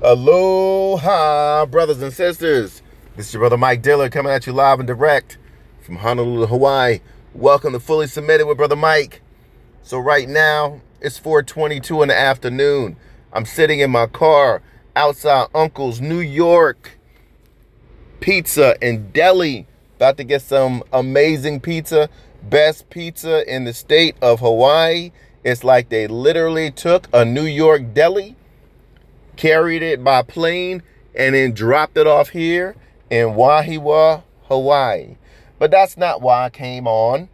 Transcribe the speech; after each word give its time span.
Aloha, 0.00 1.66
brothers 1.66 2.00
and 2.00 2.12
sisters. 2.12 2.82
This 3.16 3.26
is 3.26 3.34
your 3.34 3.40
brother 3.40 3.56
Mike 3.56 3.82
Diller 3.82 4.08
coming 4.08 4.30
at 4.30 4.46
you 4.46 4.52
live 4.52 4.78
and 4.78 4.86
direct 4.86 5.38
from 5.80 5.96
Honolulu, 5.96 6.46
Hawaii. 6.46 7.00
Welcome 7.34 7.72
to 7.72 7.80
Fully 7.80 8.06
Submitted 8.06 8.46
with 8.46 8.58
Brother 8.58 8.76
Mike. 8.76 9.22
So 9.82 9.98
right 9.98 10.28
now, 10.28 10.82
it's 11.00 11.18
422 11.18 12.02
in 12.02 12.08
the 12.10 12.16
afternoon. 12.16 12.96
I'm 13.32 13.44
sitting 13.44 13.80
in 13.80 13.90
my 13.90 14.06
car 14.06 14.62
outside 14.94 15.48
Uncle's 15.52 16.00
New 16.00 16.20
York 16.20 16.96
Pizza 18.20 18.76
and 18.80 19.12
Deli. 19.12 19.66
About 19.96 20.16
to 20.18 20.24
get 20.24 20.42
some 20.42 20.84
amazing 20.92 21.58
pizza. 21.58 22.08
Best 22.44 22.88
pizza 22.88 23.52
in 23.52 23.64
the 23.64 23.74
state 23.74 24.14
of 24.22 24.38
Hawaii. 24.38 25.10
It's 25.42 25.64
like 25.64 25.88
they 25.88 26.06
literally 26.06 26.70
took 26.70 27.08
a 27.12 27.24
New 27.24 27.46
York 27.46 27.94
deli 27.94 28.36
carried 29.38 29.82
it 29.82 30.04
by 30.04 30.20
plane, 30.20 30.82
and 31.14 31.34
then 31.34 31.52
dropped 31.52 31.96
it 31.96 32.06
off 32.06 32.28
here 32.30 32.76
in 33.08 33.28
Wahiawa, 33.28 34.22
Hawaii. 34.48 35.16
But 35.58 35.70
that's 35.70 35.96
not 35.96 36.20
why 36.20 36.44
I 36.44 36.50
came 36.50 36.86
on 36.86 37.30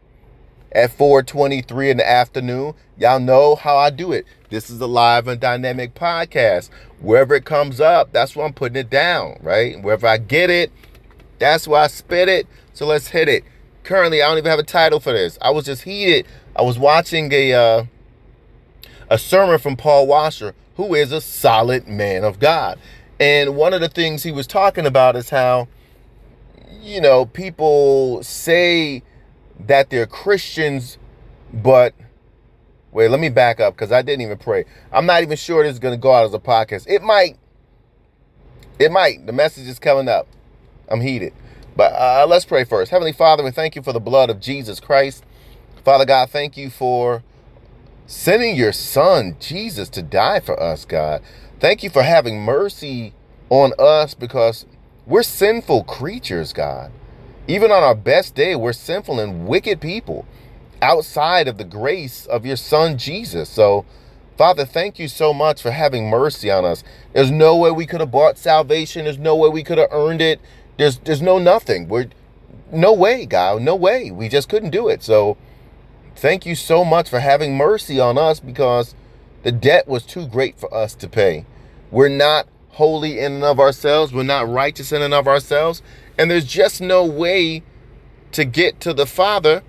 at 0.71 0.91
4:23 0.91 1.91
in 1.91 1.97
the 1.97 2.09
afternoon. 2.09 2.75
Y'all 2.97 3.19
know 3.19 3.57
how 3.57 3.77
I 3.77 3.91
do 3.91 4.13
it. 4.13 4.27
This 4.51 4.71
is 4.71 4.81
a 4.81 4.87
live 4.87 5.27
and 5.27 5.41
dynamic 5.41 5.95
podcast. 5.95 6.71
Wherever 7.01 7.35
it 7.35 7.45
comes 7.45 7.81
up, 7.81 8.13
that's 8.13 8.37
where 8.37 8.47
I'm 8.47 8.53
putting 8.53 8.77
it 8.77 8.91
down, 8.91 9.39
right? 9.43 9.83
Wherever 9.83 10.07
I 10.07 10.19
get 10.19 10.51
it, 10.51 10.71
that's 11.39 11.67
where 11.67 11.83
I 11.83 11.87
spit 11.89 12.29
it. 12.29 12.47
So 12.73 12.87
let's 12.87 13.09
hit 13.09 13.29
it. 13.29 13.45
Currently, 13.83 14.23
I 14.23 14.29
don't 14.29 14.39
even 14.39 14.51
have 14.51 14.59
a 14.59 14.63
title 14.63 15.01
for 15.01 15.13
this. 15.13 15.39
I 15.43 15.51
was 15.51 15.65
just 15.65 15.83
heated. 15.83 16.27
I 16.57 16.63
was 16.63 16.79
watching 16.79 17.33
a 17.33 17.53
uh, 17.53 17.85
a 19.11 19.19
sermon 19.19 19.59
from 19.59 19.77
Paul 19.77 20.07
Washer 20.07 20.55
who 20.77 20.95
is 20.95 21.13
a 21.13 21.21
solid 21.21 21.87
man 21.87 22.25
of 22.25 22.39
God. 22.39 22.79
And 23.21 23.57
one 23.57 23.73
of 23.73 23.81
the 23.81 23.89
things 23.89 24.23
he 24.23 24.33
was 24.33 24.47
talking 24.47 24.87
about 24.87 25.17
is 25.17 25.31
how, 25.31 25.69
you 26.81 27.01
know, 27.01 27.27
people 27.27 28.23
say 28.23 29.03
that 29.61 29.91
they're 29.91 30.07
Christians, 30.07 30.99
but 31.53 31.95
wait, 32.91 33.09
let 33.09 33.21
me 33.21 33.29
back 33.29 33.61
up 33.61 33.75
because 33.75 33.93
I 33.93 34.03
didn't 34.03 34.23
even 34.23 34.39
pray. 34.39 34.65
I'm 34.93 35.07
not 35.07 35.23
even 35.23 35.37
sure 35.37 35.63
this 35.63 35.75
is 35.75 35.79
going 35.79 35.95
to 35.95 36.01
go 36.01 36.13
out 36.13 36.25
as 36.25 36.35
a 36.35 36.39
podcast. 36.39 36.87
It 36.89 37.03
might. 37.03 37.39
It 38.79 38.91
might. 38.91 39.27
The 39.27 39.33
message 39.33 39.69
is 39.69 39.79
coming 39.79 40.09
up. 40.09 40.27
I'm 40.89 41.01
heated. 41.01 41.33
But 41.77 41.93
uh, 41.93 42.27
let's 42.29 42.45
pray 42.45 42.65
first. 42.65 42.91
Heavenly 42.91 43.13
Father, 43.13 43.43
we 43.43 43.51
thank 43.51 43.77
you 43.77 43.83
for 43.83 43.93
the 43.93 44.01
blood 44.01 44.31
of 44.31 44.41
Jesus 44.41 44.81
Christ. 44.81 45.25
Father 45.85 46.05
God, 46.05 46.31
thank 46.31 46.57
you 46.57 46.71
for 46.71 47.23
sending 48.07 48.57
your 48.57 48.73
son, 48.73 49.37
Jesus, 49.41 49.89
to 49.91 50.03
die 50.03 50.41
for 50.41 50.61
us, 50.61 50.85
God. 50.85 51.23
Thank 51.61 51.83
you 51.83 51.91
for 51.91 52.03
having 52.03 52.43
mercy 52.43 53.15
on 53.51 53.73
us 53.79 54.15
because 54.15 54.67
we're 55.07 55.23
sinful 55.23 55.85
creatures, 55.85 56.53
God. 56.53 56.91
Even 57.47 57.71
on 57.71 57.83
our 57.83 57.95
best 57.95 58.35
day, 58.35 58.57
we're 58.57 58.73
sinful 58.73 59.21
and 59.21 59.47
wicked 59.47 59.81
people 59.81 60.27
outside 60.81 61.49
of 61.49 61.59
the 61.59 61.65
grace 61.65 62.27
of 62.27 62.45
your 62.45 62.57
son, 62.57 62.99
Jesus. 62.99 63.49
So, 63.49 63.85
Father, 64.37 64.65
thank 64.65 64.99
you 64.99 65.09
so 65.09 65.33
much 65.33 65.63
for 65.63 65.71
having 65.71 66.09
mercy 66.09 66.51
on 66.51 66.65
us. 66.65 66.83
There's 67.13 67.31
no 67.31 67.57
way 67.57 67.71
we 67.71 67.87
could 67.87 68.01
have 68.01 68.11
bought 68.11 68.37
salvation. 68.39 69.05
There's 69.05 69.19
no 69.19 69.37
way 69.37 69.49
we 69.49 69.63
could 69.63 69.79
have 69.79 69.93
earned 69.93 70.21
it. 70.21 70.41
There's 70.77 70.99
there's 70.99 71.23
no 71.23 71.39
nothing. 71.39 71.89
We're 71.89 72.09
no 72.73 72.93
way, 72.93 73.27
God. 73.27 73.63
No 73.63 73.77
way. 73.77 74.11
We 74.11 74.29
just 74.29 74.49
couldn't 74.49 74.71
do 74.71 74.89
it. 74.89 75.03
So, 75.03 75.37
Thank 76.17 76.47
you 76.47 76.55
so 76.55 76.85
much 76.85 77.09
for 77.09 77.21
having 77.21 77.57
mercy 77.57 78.01
on 78.01 78.19
us 78.19 78.41
because 78.41 78.95
the 79.43 79.53
debt 79.53 79.89
was 79.89 80.05
too 80.05 80.27
great 80.27 80.59
for 80.59 80.73
us 80.73 80.95
to 80.97 81.09
pay. 81.09 81.45
We're 81.91 82.09
not 82.09 82.49
holy 82.71 83.19
in 83.19 83.35
and 83.35 83.45
of 83.45 83.61
ourselves. 83.61 84.13
We're 84.13 84.23
not 84.23 84.49
righteous 84.49 84.93
in 84.93 85.03
and 85.03 85.15
of 85.15 85.29
ourselves. 85.29 85.83
And 86.19 86.31
there's 86.31 86.47
just 86.47 86.81
no 86.81 87.05
way 87.05 87.63
to 88.33 88.45
get 88.45 88.81
to 88.81 88.95
the 88.95 89.07
Father 89.07 89.63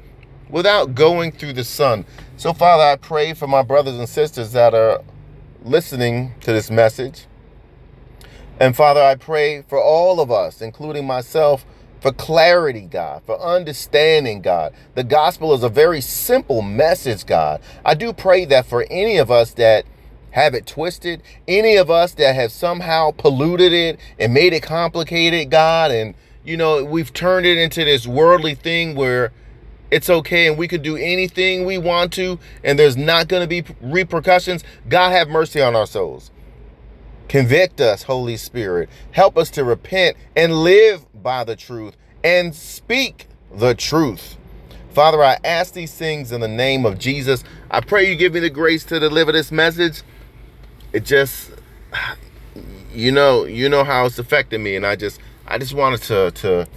without 0.49 0.95
going 0.95 1.31
through 1.31 1.53
the 1.53 1.63
Son. 1.63 2.05
So, 2.37 2.53
Father, 2.53 2.83
I 2.83 2.95
pray 2.95 3.33
for 3.33 3.47
my 3.47 3.61
brothers 3.61 3.97
and 3.97 4.07
sisters 4.07 4.51
that 4.53 4.73
are 4.73 5.03
listening 5.63 6.35
to 6.41 6.53
this 6.53 6.69
message. 6.71 7.25
And 8.59 8.75
Father, 8.75 9.01
I 9.01 9.15
pray 9.15 9.63
for 9.63 9.81
all 9.81 10.19
of 10.21 10.31
us, 10.31 10.61
including 10.61 11.05
myself, 11.05 11.65
for 12.01 12.11
clarity, 12.11 12.81
God, 12.81 13.23
for 13.25 13.39
understanding, 13.39 14.41
God. 14.41 14.73
The 14.95 15.03
gospel 15.03 15.53
is 15.53 15.63
a 15.63 15.69
very 15.69 16.01
simple 16.01 16.61
message, 16.61 17.25
God. 17.25 17.61
I 17.83 17.95
do 17.95 18.13
pray 18.13 18.45
that 18.45 18.65
for 18.65 18.85
any 18.89 19.17
of 19.17 19.31
us 19.31 19.53
that 19.53 19.85
have 20.31 20.53
it 20.53 20.65
twisted, 20.65 21.23
any 21.47 21.77
of 21.77 21.89
us 21.89 22.13
that 22.15 22.35
have 22.35 22.51
somehow 22.51 23.11
polluted 23.11 23.71
it 23.73 23.99
and 24.19 24.33
made 24.33 24.53
it 24.53 24.63
complicated, 24.63 25.49
God, 25.49 25.91
and 25.91 26.13
you 26.43 26.57
know, 26.57 26.83
we've 26.83 27.11
turned 27.11 27.45
it 27.45 27.57
into 27.57 27.83
this 27.83 28.05
worldly 28.05 28.53
thing 28.53 28.95
where 28.95 29.31
it's 29.89 30.09
okay 30.09 30.47
and 30.47 30.57
we 30.57 30.67
could 30.67 30.81
do 30.81 30.95
anything 30.95 31.65
we 31.65 31.77
want 31.77 32.13
to 32.13 32.37
and 32.63 32.77
there's 32.77 32.97
not 32.97 33.27
going 33.27 33.41
to 33.41 33.47
be 33.47 33.63
repercussions. 33.81 34.63
God 34.89 35.11
have 35.11 35.27
mercy 35.27 35.61
on 35.61 35.75
our 35.75 35.87
souls. 35.87 36.31
Convict 37.27 37.81
us, 37.81 38.03
Holy 38.03 38.37
Spirit. 38.37 38.89
Help 39.11 39.37
us 39.37 39.49
to 39.51 39.63
repent 39.63 40.17
and 40.35 40.53
live 40.53 41.05
by 41.21 41.43
the 41.43 41.55
truth 41.55 41.97
and 42.23 42.55
speak 42.55 43.27
the 43.53 43.73
truth. 43.75 44.37
Father, 44.91 45.23
I 45.23 45.37
ask 45.43 45.73
these 45.73 45.93
things 45.93 46.31
in 46.31 46.41
the 46.41 46.47
name 46.47 46.85
of 46.85 46.99
Jesus. 46.99 47.43
I 47.69 47.81
pray 47.81 48.09
you 48.09 48.15
give 48.15 48.33
me 48.33 48.39
the 48.39 48.49
grace 48.49 48.85
to 48.85 48.99
deliver 48.99 49.31
this 49.31 49.51
message. 49.51 50.03
It 50.93 51.03
just 51.03 51.51
you 52.93 53.11
know, 53.11 53.45
you 53.45 53.67
know 53.67 53.83
how 53.83 54.05
it's 54.05 54.19
affecting 54.19 54.63
me 54.63 54.75
and 54.75 54.85
I 54.85 54.95
just 54.95 55.19
I 55.45 55.57
just 55.57 55.73
wanted 55.73 56.01
to 56.03 56.31
to 56.31 56.67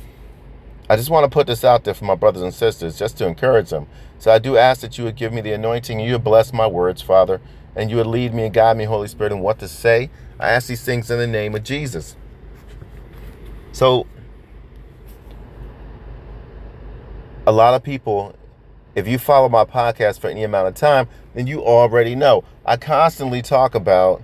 I 0.91 0.97
just 0.97 1.11
want 1.11 1.25
to 1.25 1.31
put 1.31 1.47
this 1.47 1.65
out 1.65 1.85
there 1.85 1.95
for 1.95 2.07
my 2.07 2.15
brothers 2.15 2.43
and 2.43 2.53
sisters 2.53 2.99
just 2.99 3.19
to 3.19 3.27
encourage 3.27 3.71
them. 3.71 3.87
So 4.19 4.33
I 4.33 4.39
do 4.39 4.57
ask 4.57 4.81
that 4.81 4.99
you 4.99 5.05
would 5.05 5.17
give 5.17 5.33
me 5.33 5.43
the 5.43 5.53
anointing, 5.53 6.01
you 6.01 6.13
would 6.13 6.25
bless 6.25 6.53
my 6.53 6.67
words, 6.67 7.03
Father, 7.03 7.41
and 7.79 7.89
you 7.91 7.97
would 7.97 8.09
lead 8.09 8.35
me 8.35 8.45
and 8.45 8.53
guide 8.53 8.77
me, 8.77 8.85
Holy 8.85 9.07
Spirit, 9.07 9.33
in 9.33 9.39
what 9.39 9.61
to 9.61 9.69
say. 9.69 10.11
I 10.41 10.51
ask 10.51 10.67
these 10.67 10.85
things 10.85 11.13
in 11.13 11.19
the 11.19 11.29
name 11.29 11.55
of 11.55 11.63
Jesus. 11.63 12.17
So 13.71 14.05
a 17.47 17.53
lot 17.53 17.75
of 17.75 17.85
people, 17.85 18.35
if 18.97 19.07
you 19.07 19.17
follow 19.17 19.49
my 19.49 19.65
podcast 19.65 20.19
for 20.19 20.29
any 20.29 20.43
amount 20.43 20.67
of 20.67 20.75
time, 20.75 21.09
then 21.35 21.47
you 21.47 21.65
already 21.65 22.17
know. 22.17 22.43
I 22.67 22.77
constantly 22.77 23.43
talk 23.43 23.77
about, 23.77 24.23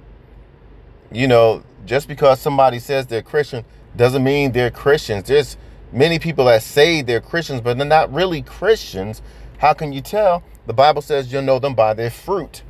you 1.12 1.28
know, 1.28 1.62
just 1.86 2.08
because 2.08 2.40
somebody 2.40 2.80
says 2.80 3.06
they're 3.06 3.22
Christian 3.22 3.64
doesn't 3.96 4.24
mean 4.24 4.50
they're 4.50 4.72
Christians. 4.72 5.28
There's 5.28 5.56
many 5.92 6.18
people 6.18 6.46
that 6.46 6.64
say 6.64 7.02
they're 7.02 7.20
Christians, 7.20 7.60
but 7.60 7.78
they're 7.78 7.86
not 7.86 8.12
really 8.12 8.42
Christians. 8.42 9.22
How 9.58 9.74
can 9.74 9.92
you 9.92 10.00
tell? 10.00 10.42
The 10.66 10.74
Bible 10.74 11.02
says 11.02 11.32
you'll 11.32 11.42
know 11.42 11.60
them 11.60 11.76
by 11.76 11.94
their 11.94 12.10
fruit. 12.10 12.64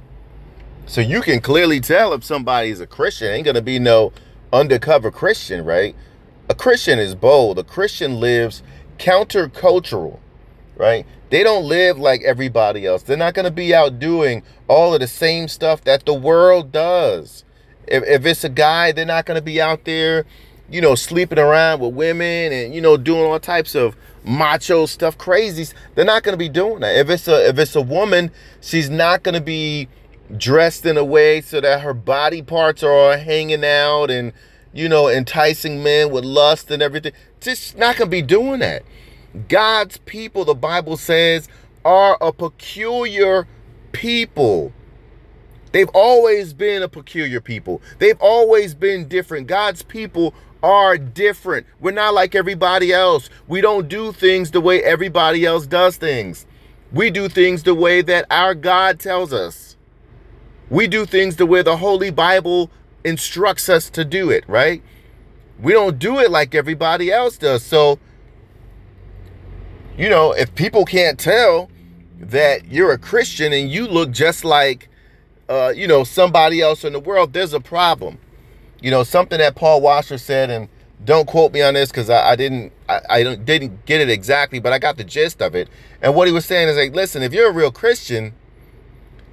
So 0.86 1.00
you 1.00 1.20
can 1.22 1.40
clearly 1.40 1.80
tell 1.80 2.12
if 2.12 2.24
somebody's 2.24 2.80
a 2.80 2.86
Christian. 2.86 3.28
Ain't 3.28 3.46
gonna 3.46 3.62
be 3.62 3.78
no 3.78 4.12
undercover 4.52 5.10
Christian, 5.10 5.64
right? 5.64 5.94
A 6.48 6.54
Christian 6.54 6.98
is 6.98 7.14
bold. 7.14 7.58
A 7.58 7.64
Christian 7.64 8.20
lives 8.20 8.62
countercultural 8.98 10.18
right? 10.76 11.06
They 11.30 11.42
don't 11.42 11.64
live 11.64 11.98
like 11.98 12.22
everybody 12.22 12.86
else. 12.86 13.02
They're 13.02 13.16
not 13.16 13.34
to 13.44 13.50
be 13.50 13.74
out 13.74 13.98
doing 13.98 14.42
all 14.68 14.94
of 14.94 15.00
the 15.00 15.06
same 15.06 15.48
stuff 15.48 15.82
that 15.84 16.04
the 16.06 16.14
world 16.14 16.72
does. 16.72 17.44
If, 17.86 18.02
if 18.04 18.26
it's 18.26 18.44
a 18.44 18.48
guy, 18.48 18.92
they're 18.92 19.04
not 19.04 19.26
to 19.36 19.44
be 19.44 19.60
out 19.60 19.84
there, 19.84 20.24
you 20.70 20.80
know, 20.80 20.94
sleeping 20.94 21.38
around 21.38 21.80
with 21.80 21.94
women 21.94 22.52
and, 22.52 22.74
you 22.74 22.80
know, 22.80 22.96
doing 22.96 23.24
all 23.24 23.38
types 23.38 23.74
of 23.74 23.96
macho 24.24 24.86
stuff, 24.86 25.18
crazies. 25.18 25.74
They're 25.94 26.04
not 26.04 26.24
to 26.34 26.38
be 26.38 26.48
doing 26.48 26.80
that. 26.80 26.96
If 26.96 27.10
it's 27.10 27.28
a 27.28 27.48
if 27.48 27.58
it's 27.58 27.76
a 27.76 27.82
woman, 27.82 28.30
she's 28.60 28.88
not 28.88 29.22
to 29.34 29.40
be 29.40 29.88
dressed 30.36 30.86
in 30.86 30.96
a 30.96 31.04
way 31.04 31.40
so 31.40 31.60
that 31.60 31.80
her 31.82 31.94
body 31.94 32.42
parts 32.42 32.82
are 32.82 33.16
hanging 33.16 33.64
out 33.64 34.10
and, 34.10 34.32
you 34.72 34.88
know, 34.88 35.08
enticing 35.08 35.82
men 35.82 36.10
with 36.10 36.24
lust 36.24 36.70
and 36.70 36.82
everything. 36.82 37.12
Just 37.40 37.76
not 37.76 37.96
to 37.96 38.06
be 38.06 38.22
doing 38.22 38.60
that. 38.60 38.82
God's 39.48 39.98
people, 39.98 40.44
the 40.44 40.54
Bible 40.54 40.96
says, 40.96 41.48
are 41.84 42.16
a 42.20 42.32
peculiar 42.32 43.46
people. 43.92 44.72
They've 45.72 45.90
always 45.92 46.52
been 46.52 46.82
a 46.82 46.88
peculiar 46.88 47.40
people. 47.40 47.82
They've 47.98 48.20
always 48.20 48.74
been 48.74 49.08
different. 49.08 49.48
God's 49.48 49.82
people 49.82 50.32
are 50.62 50.96
different. 50.96 51.66
We're 51.80 51.90
not 51.90 52.14
like 52.14 52.34
everybody 52.34 52.92
else. 52.92 53.28
We 53.48 53.60
don't 53.60 53.88
do 53.88 54.12
things 54.12 54.52
the 54.52 54.60
way 54.60 54.82
everybody 54.82 55.44
else 55.44 55.66
does 55.66 55.96
things. 55.96 56.46
We 56.92 57.10
do 57.10 57.28
things 57.28 57.64
the 57.64 57.74
way 57.74 58.02
that 58.02 58.24
our 58.30 58.54
God 58.54 59.00
tells 59.00 59.32
us. 59.32 59.73
We 60.74 60.88
do 60.88 61.06
things 61.06 61.36
the 61.36 61.46
way 61.46 61.62
the 61.62 61.76
Holy 61.78 62.10
Bible 62.10 62.70
instructs 63.04 63.68
us 63.68 63.88
to 63.90 64.04
do 64.04 64.30
it, 64.30 64.44
right? 64.48 64.82
We 65.60 65.72
don't 65.72 65.98
do 66.00 66.18
it 66.18 66.30
like 66.32 66.54
everybody 66.56 67.12
else 67.12 67.38
does. 67.38 67.62
So, 67.64 68.00
you 69.96 70.08
know, 70.08 70.32
if 70.32 70.54
people 70.56 70.84
can't 70.84 71.18
tell 71.18 71.70
that 72.18 72.72
you're 72.72 72.92
a 72.92 72.98
Christian 72.98 73.52
and 73.52 73.70
you 73.70 73.86
look 73.86 74.10
just 74.10 74.44
like, 74.44 74.88
uh, 75.48 75.72
you 75.76 75.86
know, 75.86 76.04
somebody 76.04 76.60
else 76.60 76.84
in 76.84 76.92
the 76.92 77.00
world, 77.00 77.32
there's 77.34 77.54
a 77.54 77.60
problem. 77.60 78.18
you 78.84 78.90
know, 78.90 79.02
something 79.02 79.38
that 79.38 79.56
Paul 79.56 79.80
Washer 79.80 80.18
said, 80.18 80.50
and 80.50 80.68
don't 81.04 81.26
quote 81.26 81.54
me 81.54 81.62
on 81.62 81.72
this 81.72 81.90
because 81.90 82.10
I, 82.10 82.32
I, 82.32 82.36
didn't 82.36 82.70
I, 82.86 83.00
I 83.08 83.24
didn't 83.36 83.86
get 83.86 84.02
it 84.02 84.10
exactly, 84.10 84.60
but 84.60 84.74
I 84.74 84.78
got 84.78 84.98
the 84.98 85.04
gist 85.04 85.40
of 85.40 85.54
it. 85.54 85.70
And 86.02 86.14
what 86.14 86.28
he 86.28 86.34
was 86.34 86.44
saying 86.44 86.68
is 86.68 86.76
like, 86.76 86.94
listen, 86.94 87.22
if 87.22 87.32
you're 87.32 87.48
a 87.48 87.52
real 87.52 87.72
Christian, 87.72 88.34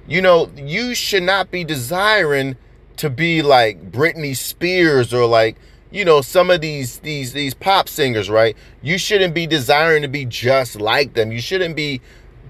you 0.06 0.20
know, 0.20 0.50
you 0.56 0.94
should 0.94 1.22
not 1.22 1.50
be 1.50 1.64
desiring 1.64 2.56
to 2.96 3.10
be 3.10 3.42
like 3.42 3.90
Britney 3.90 4.36
Spears 4.36 5.14
or 5.14 5.26
like 5.26 5.56
you 5.90 6.04
know 6.04 6.20
some 6.20 6.50
of 6.50 6.60
these 6.60 6.98
these 7.00 7.32
these 7.32 7.54
pop 7.54 7.88
singers 7.88 8.30
right? 8.30 8.56
You 8.82 8.98
shouldn't 8.98 9.34
be 9.34 9.46
desiring 9.46 10.02
to 10.02 10.08
be 10.08 10.24
just 10.24 10.80
like 10.80 11.14
them. 11.14 11.32
You 11.32 11.40
shouldn't 11.40 11.76
be 11.76 12.00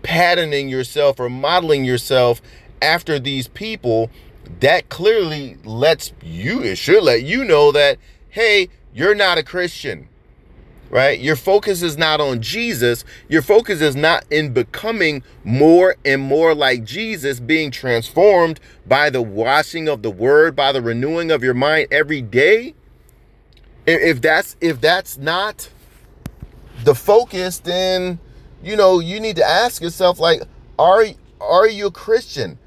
patterning 0.02 0.68
yourself 0.68 1.20
or 1.20 1.28
modeling 1.28 1.84
yourself 1.84 2.42
after 2.80 3.18
these 3.18 3.48
people. 3.48 4.10
That 4.60 4.88
clearly 4.88 5.56
lets 5.64 6.12
you 6.22 6.62
it 6.62 6.76
should 6.76 7.02
let 7.02 7.22
you 7.22 7.44
know 7.44 7.72
that 7.72 7.98
hey 8.28 8.68
you're 8.92 9.14
not 9.14 9.38
a 9.38 9.42
christian 9.42 10.08
right? 10.92 11.18
Your 11.18 11.36
focus 11.36 11.82
is 11.82 11.96
not 11.96 12.20
on 12.20 12.42
jesus. 12.42 13.02
Your 13.26 13.40
focus 13.40 13.80
is 13.80 13.96
not 13.96 14.24
in 14.30 14.52
becoming 14.52 15.24
more 15.42 15.96
and 16.04 16.20
more 16.20 16.54
like 16.54 16.84
jesus 16.84 17.40
being 17.40 17.72
transformed 17.72 18.60
by 18.86 19.08
the 19.10 19.22
washing 19.22 19.88
of 19.88 20.02
the 20.02 20.10
word 20.10 20.54
by 20.54 20.70
the 20.70 20.82
renewing 20.82 21.32
of 21.32 21.42
your 21.42 21.54
mind 21.54 21.88
every 21.90 22.20
day. 22.20 22.74
If 23.86 24.20
that's 24.20 24.54
if 24.60 24.80
that's 24.80 25.16
not 25.16 25.70
the 26.84 26.94
focus 26.94 27.58
then 27.58 28.20
you 28.62 28.76
know 28.76 29.00
you 29.00 29.18
need 29.18 29.36
to 29.36 29.44
ask 29.44 29.82
yourself 29.82 30.20
like 30.20 30.42
are 30.78 31.06
are 31.40 31.66
you 31.66 31.86
a 31.86 31.90
christian? 31.90 32.58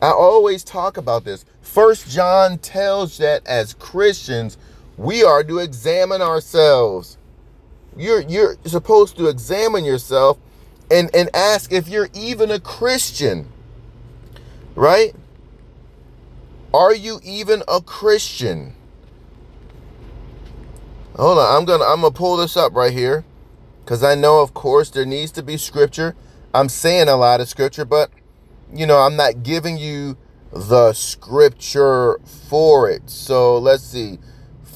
I 0.00 0.10
always 0.10 0.64
talk 0.64 0.96
about 0.96 1.24
this. 1.24 1.44
First 1.60 2.08
john 2.08 2.56
tells 2.56 3.18
that 3.18 3.46
as 3.46 3.74
christians 3.74 4.56
we 4.96 5.22
are 5.22 5.44
to 5.44 5.58
examine 5.58 6.22
ourselves 6.22 7.18
you're 7.96 8.20
you're 8.22 8.56
supposed 8.64 9.16
to 9.16 9.28
examine 9.28 9.84
yourself 9.84 10.38
and 10.90 11.14
and 11.14 11.28
ask 11.34 11.72
if 11.72 11.88
you're 11.88 12.08
even 12.14 12.50
a 12.50 12.60
christian 12.60 13.50
right 14.74 15.14
are 16.72 16.94
you 16.94 17.20
even 17.22 17.62
a 17.68 17.80
christian 17.80 18.74
Hold 21.16 21.38
on, 21.38 21.56
I'm 21.56 21.64
gonna 21.64 21.84
I'm 21.84 22.00
gonna 22.00 22.10
pull 22.12 22.36
this 22.36 22.56
up 22.56 22.74
right 22.74 22.92
here. 22.92 23.24
Cause 23.86 24.02
I 24.02 24.14
know 24.14 24.40
of 24.40 24.52
course 24.52 24.90
there 24.90 25.06
needs 25.06 25.30
to 25.32 25.42
be 25.42 25.56
scripture. 25.56 26.16
I'm 26.52 26.68
saying 26.68 27.08
a 27.08 27.16
lot 27.16 27.40
of 27.40 27.48
scripture, 27.48 27.84
but 27.84 28.10
you 28.72 28.86
know, 28.86 28.98
I'm 28.98 29.14
not 29.14 29.44
giving 29.44 29.78
you 29.78 30.16
the 30.52 30.92
scripture 30.92 32.18
for 32.48 32.90
it. 32.90 33.08
So 33.10 33.58
let's 33.58 33.84
see. 33.84 34.18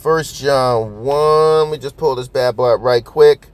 First 0.09 0.37
John 0.37 1.01
1. 1.05 1.65
Let 1.65 1.71
me 1.71 1.77
just 1.77 1.99
pull 1.99 2.15
this 2.15 2.29
bad 2.29 2.57
boy 2.57 2.73
up 2.73 2.81
right 2.81 3.05
quick. 3.05 3.49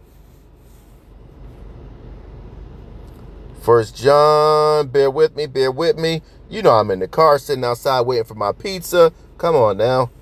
First 3.61 3.97
John, 3.97 4.87
bear 4.87 5.11
with 5.11 5.35
me, 5.35 5.47
bear 5.47 5.73
with 5.73 5.99
me. 5.99 6.23
You 6.49 6.63
know 6.63 6.71
I'm 6.71 6.93
in 6.93 7.01
the 7.01 7.09
car 7.09 7.41
sitting 7.41 7.65
outside 7.65 8.03
waiting 8.03 8.23
for 8.23 8.37
my 8.37 8.53
pizza. 8.53 9.13
Come 9.37 9.57
on 9.57 9.79
now. 9.79 10.13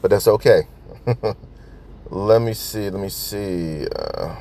But 0.00 0.10
that's 0.12 0.26
okay. 0.26 0.62
Let 2.08 2.40
me 2.40 2.54
see. 2.54 2.88
Let 2.88 3.02
me 3.02 3.10
see. 3.10 3.86
Uh, 3.94 4.36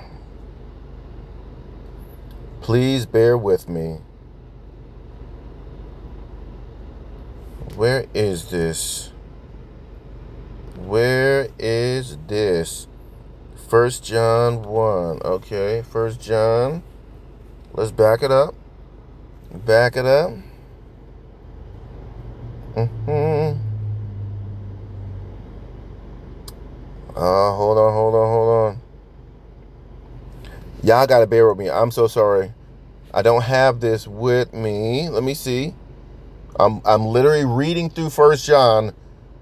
please 2.62 3.06
bear 3.06 3.38
with 3.38 3.68
me. 3.68 3.98
Where 7.76 8.06
is 8.14 8.50
this? 8.50 9.12
Where 10.78 11.48
is 11.58 12.18
this? 12.28 12.88
First 13.68 14.04
John 14.04 14.64
1. 14.64 15.22
Okay, 15.24 15.84
First 15.90 16.22
John. 16.22 16.84
Let's 17.74 17.92
back 17.92 18.24
it 18.24 18.32
up. 18.32 18.54
Back 19.52 19.96
it 19.96 20.06
up. 20.06 20.32
Mm-hmm. 22.76 23.60
Uh, 27.16 27.52
hold 27.54 27.78
on, 27.78 27.94
hold 27.94 28.16
on, 28.16 28.30
hold 28.30 28.50
on. 28.50 28.82
Y'all 30.84 31.08
gotta 31.08 31.26
bear 31.26 31.48
with 31.48 31.58
me. 31.58 31.70
I'm 31.70 31.90
so 31.90 32.08
sorry. 32.08 32.52
I 33.14 33.22
don't 33.22 33.44
have 33.44 33.80
this 33.80 34.08
with 34.08 34.54
me. 34.54 35.08
Let 35.10 35.24
me 35.24 35.34
see. 35.34 35.74
I'm 36.60 36.82
I'm 36.86 37.06
literally 37.06 37.46
reading 37.46 37.90
through 37.90 38.10
First 38.10 38.46
John, 38.46 38.94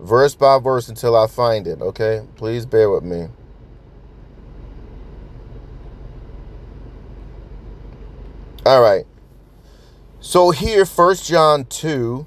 verse 0.03 0.35
by 0.35 0.59
verse 0.59 0.89
until 0.89 1.15
I 1.15 1.27
find 1.27 1.65
it. 1.67 1.81
Okay, 1.81 2.25
please 2.35 2.65
bear 2.65 2.89
with 2.89 3.03
me. 3.03 3.27
All 8.65 8.81
right. 8.81 9.05
So 10.19 10.51
here, 10.51 10.85
First 10.85 11.27
John 11.27 11.65
two. 11.65 12.25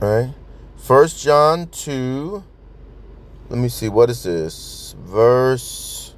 All 0.00 0.22
right. 0.22 0.34
First 0.76 1.22
John 1.22 1.66
two. 1.68 2.44
Let 3.48 3.58
me 3.58 3.68
see. 3.68 3.88
What 3.88 4.10
is 4.10 4.22
this? 4.22 4.94
Verse. 5.00 6.14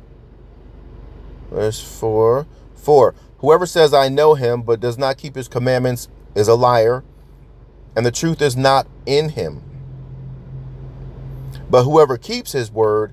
Verse 1.51 1.81
4. 1.81 2.47
4. 2.77 3.15
Whoever 3.39 3.67
says, 3.67 3.93
I 3.93 4.09
know 4.09 4.35
him, 4.35 4.63
but 4.63 4.81
does 4.81 4.97
not 4.97 5.19
keep 5.19 5.35
his 5.35 5.49
commandments 5.49 6.09
is 6.35 6.49
a 6.49 6.55
liar, 6.55 7.03
and 7.97 8.05
the 8.05 8.11
truth 8.11 8.41
is 8.43 8.57
not 8.57 8.87
in 9.07 9.31
him. 9.31 9.63
But 11.69 11.85
whoever 11.85 12.17
keeps 12.17 12.53
his 12.53 12.71
word, 12.71 13.13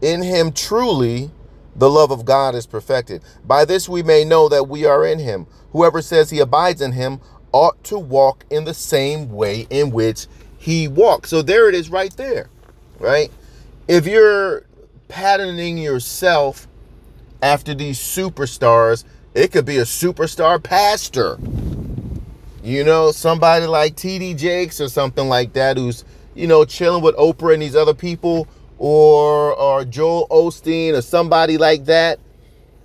in 0.00 0.22
him 0.22 0.52
truly 0.52 1.30
the 1.76 1.90
love 1.90 2.10
of 2.10 2.24
God 2.24 2.54
is 2.54 2.66
perfected. 2.66 3.22
By 3.44 3.64
this 3.64 3.88
we 3.88 4.02
may 4.02 4.24
know 4.24 4.48
that 4.48 4.68
we 4.68 4.84
are 4.84 5.06
in 5.06 5.18
him. 5.18 5.46
Whoever 5.72 6.02
says 6.02 6.30
he 6.30 6.40
abides 6.40 6.80
in 6.80 6.92
him 6.92 7.20
ought 7.52 7.82
to 7.84 7.98
walk 7.98 8.44
in 8.50 8.64
the 8.64 8.74
same 8.74 9.30
way 9.30 9.66
in 9.70 9.90
which 9.90 10.26
he 10.58 10.88
walked. 10.88 11.28
So 11.28 11.42
there 11.42 11.68
it 11.68 11.74
is 11.74 11.90
right 11.90 12.14
there, 12.16 12.48
right? 12.98 13.30
if 13.90 14.06
you're 14.06 14.64
patterning 15.08 15.76
yourself 15.76 16.68
after 17.42 17.74
these 17.74 17.98
superstars, 17.98 19.02
it 19.34 19.50
could 19.50 19.66
be 19.66 19.78
a 19.78 19.82
superstar 19.82 20.62
pastor. 20.62 21.36
You 22.62 22.84
know, 22.84 23.10
somebody 23.10 23.66
like 23.66 23.96
TD 23.96 24.36
Jakes 24.36 24.80
or 24.80 24.88
something 24.88 25.28
like 25.28 25.54
that 25.54 25.78
who's, 25.78 26.04
you 26.34 26.46
know, 26.46 26.64
chilling 26.64 27.02
with 27.02 27.16
Oprah 27.16 27.54
and 27.54 27.62
these 27.62 27.76
other 27.76 27.94
people 27.94 28.46
or 28.78 29.54
or 29.54 29.84
Joel 29.84 30.26
Osteen 30.30 30.94
or 30.94 31.02
somebody 31.02 31.56
like 31.56 31.86
that, 31.86 32.18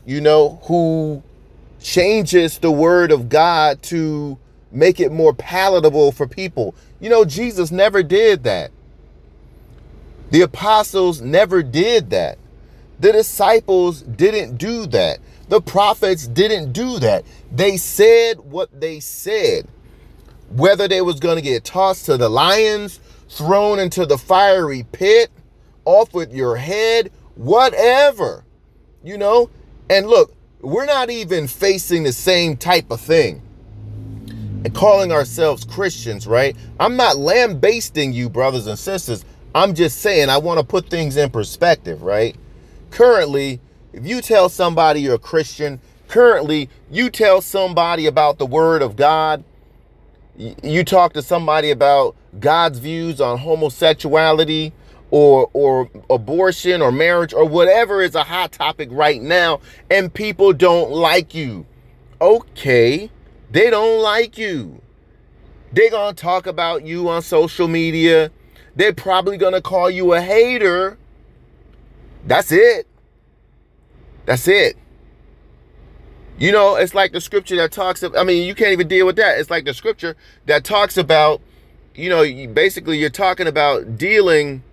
you 0.06 0.22
know, 0.22 0.62
who 0.64 1.22
changes 1.82 2.58
the 2.60 2.72
word 2.72 3.12
of 3.12 3.28
God 3.28 3.82
to 3.84 4.38
make 4.72 5.00
it 5.00 5.12
more 5.12 5.34
palatable 5.34 6.12
for 6.14 6.28
people. 6.28 6.74
You 7.00 7.10
know, 7.10 7.26
Jesus 7.26 7.70
never 7.72 8.02
did 8.02 8.44
that. 8.44 8.72
The 10.32 10.42
apostles 10.42 11.22
never 11.22 11.62
did 11.62 12.10
that. 12.10 12.38
The 13.00 13.12
disciples 13.12 14.02
didn't 14.02 14.58
do 14.58 14.86
that. 14.88 15.20
The 15.50 15.62
prophets 15.62 16.28
didn't 16.28 16.72
do 16.74 17.00
that. 17.00 17.24
They 17.52 17.78
said 17.78 18.40
what 18.40 18.80
they 18.80 19.00
said. 19.00 19.68
Whether 20.50 20.88
they 20.88 21.02
was 21.02 21.20
going 21.20 21.36
to 21.36 21.42
get 21.42 21.64
tossed 21.64 22.06
to 22.06 22.18
the 22.18 22.30
lions, 22.30 23.00
thrown 23.30 23.80
into 23.80 24.06
the 24.06 24.18
fiery 24.18 24.86
pit, 24.92 25.30
off 25.86 26.14
with 26.14 26.34
your 26.34 26.56
head, 26.56 27.12
whatever. 27.36 28.44
You 29.04 29.18
know? 29.18 29.50
And 29.90 30.08
look, 30.08 30.34
we're 30.62 30.86
not 30.86 31.10
even 31.12 31.48
facing 31.48 32.04
the 32.04 32.14
same 32.14 32.58
type 32.58 32.90
of 32.90 33.00
thing. 33.00 33.42
And 34.28 34.74
calling 34.74 35.12
ourselves 35.12 35.64
Christians, 35.64 36.26
right? 36.26 36.56
I'm 36.80 36.98
not 36.98 37.18
lambasting 37.18 38.14
you, 38.14 38.30
brothers 38.30 38.66
and 38.66 38.80
sisters. 38.80 39.24
I'm 39.54 39.76
just 39.76 40.00
saying, 40.00 40.30
I 40.30 40.40
want 40.40 40.60
to 40.60 40.66
put 40.66 40.90
things 40.90 41.18
in 41.18 41.30
perspective, 41.30 42.02
right? 42.02 42.36
Currently, 42.90 43.60
if 43.96 44.06
you 44.06 44.20
tell 44.22 44.50
somebody 44.50 45.00
you're 45.00 45.16
a 45.16 45.20
Christian, 45.20 45.80
currently, 46.10 46.70
you 46.92 47.10
tell 47.10 47.40
somebody 47.40 48.08
about 48.08 48.38
the 48.40 48.46
Word 48.46 48.82
of 48.82 48.98
God, 48.98 49.42
you 50.36 50.84
talk 50.84 51.14
to 51.14 51.22
somebody 51.22 51.72
about 51.72 52.14
God's 52.38 52.80
views 52.80 53.22
on 53.22 53.38
homosexuality 53.38 54.74
or 55.12 55.50
or 55.54 55.90
abortion 56.10 56.82
or 56.82 56.92
marriage 56.92 57.34
or 57.34 57.48
whatever 57.48 58.02
is 58.02 58.16
a 58.16 58.24
hot 58.24 58.52
topic 58.52 58.90
right 58.92 59.22
now 59.22 59.62
and 59.90 60.14
people 60.14 60.52
don't 60.52 60.92
like 60.92 61.34
you. 61.34 61.66
Okay, 62.20 63.10
they 63.50 63.70
don't 63.70 64.02
like 64.02 64.38
you. 64.38 64.82
They're 65.72 65.90
going 65.90 66.14
to 66.14 66.22
talk 66.22 66.48
about 66.48 66.86
you 66.86 67.08
on 67.08 67.22
social 67.22 67.70
media. 67.70 68.30
They're 68.76 68.94
probably 68.94 69.38
going 69.38 69.54
to 69.54 69.62
call 69.62 69.90
you 69.90 70.14
a 70.14 70.20
hater. 70.20 70.98
That's 72.26 72.52
it. 72.52 72.88
That's 74.26 74.48
it. 74.48 74.78
You 76.38 76.52
know, 76.52 76.76
it's 76.76 76.94
like 76.94 77.14
the 77.14 77.22
scripture 77.22 77.56
that 77.58 77.72
talks 77.72 78.04
of, 78.04 78.16
I 78.16 78.24
mean, 78.24 78.46
you 78.46 78.56
can't 78.56 78.72
even 78.72 78.88
deal 78.88 79.06
with 79.06 79.16
that. 79.16 79.40
It's 79.40 79.50
like 79.50 79.66
the 79.66 79.74
scripture 79.74 80.16
that 80.48 80.66
talks 80.66 80.98
about 80.98 81.42
you 81.96 82.10
know, 82.10 82.24
basically 82.54 82.98
you're 82.98 83.10
talking 83.10 83.48
about 83.48 83.98
dealing 83.98 84.64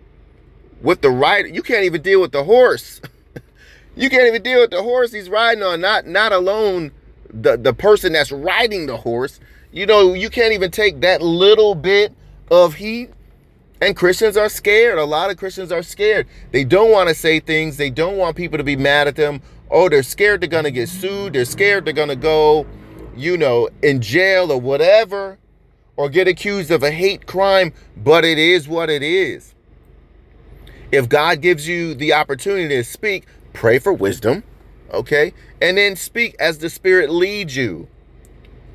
with 0.80 1.00
the 1.00 1.10
rider. 1.10 1.48
You 1.48 1.62
can't 1.62 1.84
even 1.84 2.02
deal 2.02 2.20
with 2.20 2.32
the 2.32 2.44
horse. 2.44 3.00
you 3.96 4.10
can't 4.10 4.26
even 4.26 4.42
deal 4.42 4.60
with 4.60 4.70
the 4.70 4.82
horse 4.82 5.12
he's 5.12 5.30
riding 5.30 5.62
on. 5.62 5.80
Not 5.80 6.06
not 6.06 6.32
alone 6.32 6.92
the 7.32 7.56
the 7.56 7.72
person 7.72 8.12
that's 8.12 8.32
riding 8.32 8.86
the 8.86 8.96
horse. 8.96 9.38
You 9.70 9.86
know, 9.86 10.14
you 10.14 10.28
can't 10.28 10.52
even 10.52 10.70
take 10.70 11.00
that 11.00 11.22
little 11.22 11.74
bit 11.74 12.12
of 12.50 12.74
heat. 12.74 13.10
And 13.82 13.96
Christians 13.96 14.36
are 14.36 14.48
scared. 14.48 14.96
A 14.96 15.04
lot 15.04 15.32
of 15.32 15.38
Christians 15.38 15.72
are 15.72 15.82
scared. 15.82 16.28
They 16.52 16.62
don't 16.62 16.92
want 16.92 17.08
to 17.08 17.16
say 17.16 17.40
things. 17.40 17.78
They 17.78 17.90
don't 17.90 18.16
want 18.16 18.36
people 18.36 18.56
to 18.58 18.62
be 18.62 18.76
mad 18.76 19.08
at 19.08 19.16
them. 19.16 19.42
Oh, 19.72 19.88
they're 19.88 20.04
scared 20.04 20.40
they're 20.40 20.48
going 20.48 20.62
to 20.62 20.70
get 20.70 20.88
sued. 20.88 21.32
They're 21.32 21.44
scared 21.44 21.84
they're 21.84 21.92
going 21.92 22.08
to 22.08 22.14
go, 22.14 22.64
you 23.16 23.36
know, 23.36 23.68
in 23.82 24.00
jail 24.00 24.52
or 24.52 24.60
whatever 24.60 25.36
or 25.96 26.08
get 26.08 26.28
accused 26.28 26.70
of 26.70 26.84
a 26.84 26.92
hate 26.92 27.26
crime, 27.26 27.72
but 27.96 28.24
it 28.24 28.38
is 28.38 28.68
what 28.68 28.88
it 28.88 29.02
is. 29.02 29.52
If 30.92 31.08
God 31.08 31.40
gives 31.40 31.66
you 31.66 31.94
the 31.94 32.12
opportunity 32.12 32.68
to 32.68 32.84
speak, 32.84 33.26
pray 33.52 33.80
for 33.80 33.92
wisdom, 33.92 34.44
okay? 34.92 35.34
And 35.60 35.76
then 35.76 35.96
speak 35.96 36.36
as 36.38 36.58
the 36.58 36.70
Spirit 36.70 37.10
leads 37.10 37.56
you. 37.56 37.88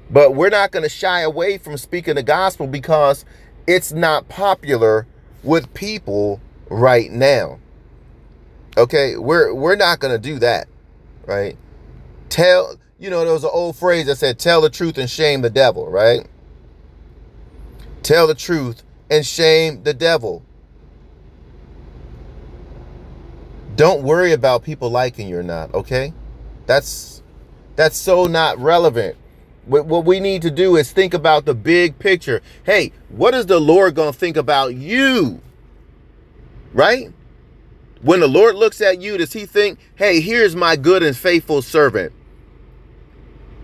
But 0.09 0.35
we're 0.35 0.49
not 0.49 0.71
going 0.71 0.83
to 0.83 0.89
shy 0.89 1.21
away 1.21 1.57
from 1.57 1.77
speaking 1.77 2.15
the 2.15 2.23
gospel 2.23 2.67
because 2.67 3.23
it's 3.67 3.91
not 3.91 4.29
popular 4.29 5.05
with 5.43 5.73
people 5.73 6.39
right 6.69 7.11
now. 7.11 7.59
Okay? 8.77 9.17
We're 9.17 9.53
we're 9.53 9.75
not 9.75 9.99
to 10.13 10.19
do 10.19 10.39
that, 10.39 10.67
right? 11.25 11.57
Tell, 12.29 12.77
you 12.97 13.09
know, 13.09 13.23
there 13.23 13.33
was 13.33 13.43
an 13.43 13.51
old 13.53 13.75
phrase 13.75 14.07
that 14.07 14.17
said 14.17 14.39
tell 14.39 14.61
the 14.61 14.69
truth 14.69 14.97
and 14.97 15.09
shame 15.09 15.41
the 15.41 15.49
devil, 15.49 15.89
right? 15.89 16.27
Tell 18.03 18.27
the 18.27 18.35
truth 18.35 18.83
and 19.09 19.25
shame 19.25 19.83
the 19.83 19.93
devil. 19.93 20.43
Don't 23.75 24.01
worry 24.01 24.31
about 24.31 24.63
people 24.63 24.89
liking 24.89 25.27
you 25.27 25.37
or 25.37 25.43
not, 25.43 25.73
okay? 25.73 26.13
That's 26.65 27.21
that's 27.75 27.95
so 27.95 28.25
not 28.25 28.57
relevant. 28.57 29.17
What 29.67 30.05
we 30.05 30.19
need 30.19 30.41
to 30.43 30.51
do 30.51 30.77
is 30.77 30.91
think 30.91 31.13
about 31.13 31.45
the 31.45 31.53
big 31.53 31.99
picture. 31.99 32.41
Hey, 32.63 32.93
what 33.09 33.33
is 33.33 33.47
the 33.47 33.59
Lord 33.59 33.95
going 33.95 34.13
to 34.13 34.17
think 34.17 34.37
about 34.37 34.75
you? 34.75 35.41
Right? 36.73 37.11
When 38.01 38.21
the 38.21 38.27
Lord 38.27 38.55
looks 38.55 38.79
at 38.79 39.01
you, 39.01 39.17
does 39.17 39.33
he 39.33 39.45
think, 39.45 39.79
hey, 39.95 40.21
here's 40.21 40.55
my 40.55 40.75
good 40.77 41.03
and 41.03 41.17
faithful 41.17 41.61
servant? 41.61 42.13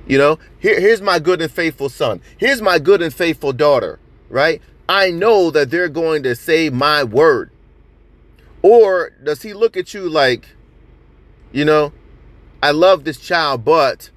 You 0.06 0.18
know, 0.18 0.40
here, 0.60 0.80
here's 0.80 1.02
my 1.02 1.20
good 1.20 1.42
and 1.42 1.52
faithful 1.52 1.88
son. 1.88 2.20
Here's 2.38 2.62
my 2.62 2.80
good 2.80 3.02
and 3.02 3.14
faithful 3.14 3.54
daughter 3.54 4.00
right? 4.34 4.64
I 4.90 5.12
know 5.12 5.52
that 5.52 5.70
they're 5.70 5.88
going 5.88 6.24
to 6.24 6.36
say 6.36 6.72
my 6.72 7.04
word. 7.04 7.52
Or 8.64 9.12
does 9.24 9.44
he 9.44 9.54
look 9.54 9.78
at 9.78 9.94
you 9.94 10.10
like, 10.10 10.48
you 11.52 11.64
know, 11.64 11.94
I 12.62 12.72
love 12.72 13.04
this 13.04 13.20
child, 13.20 13.64
but 13.64 14.10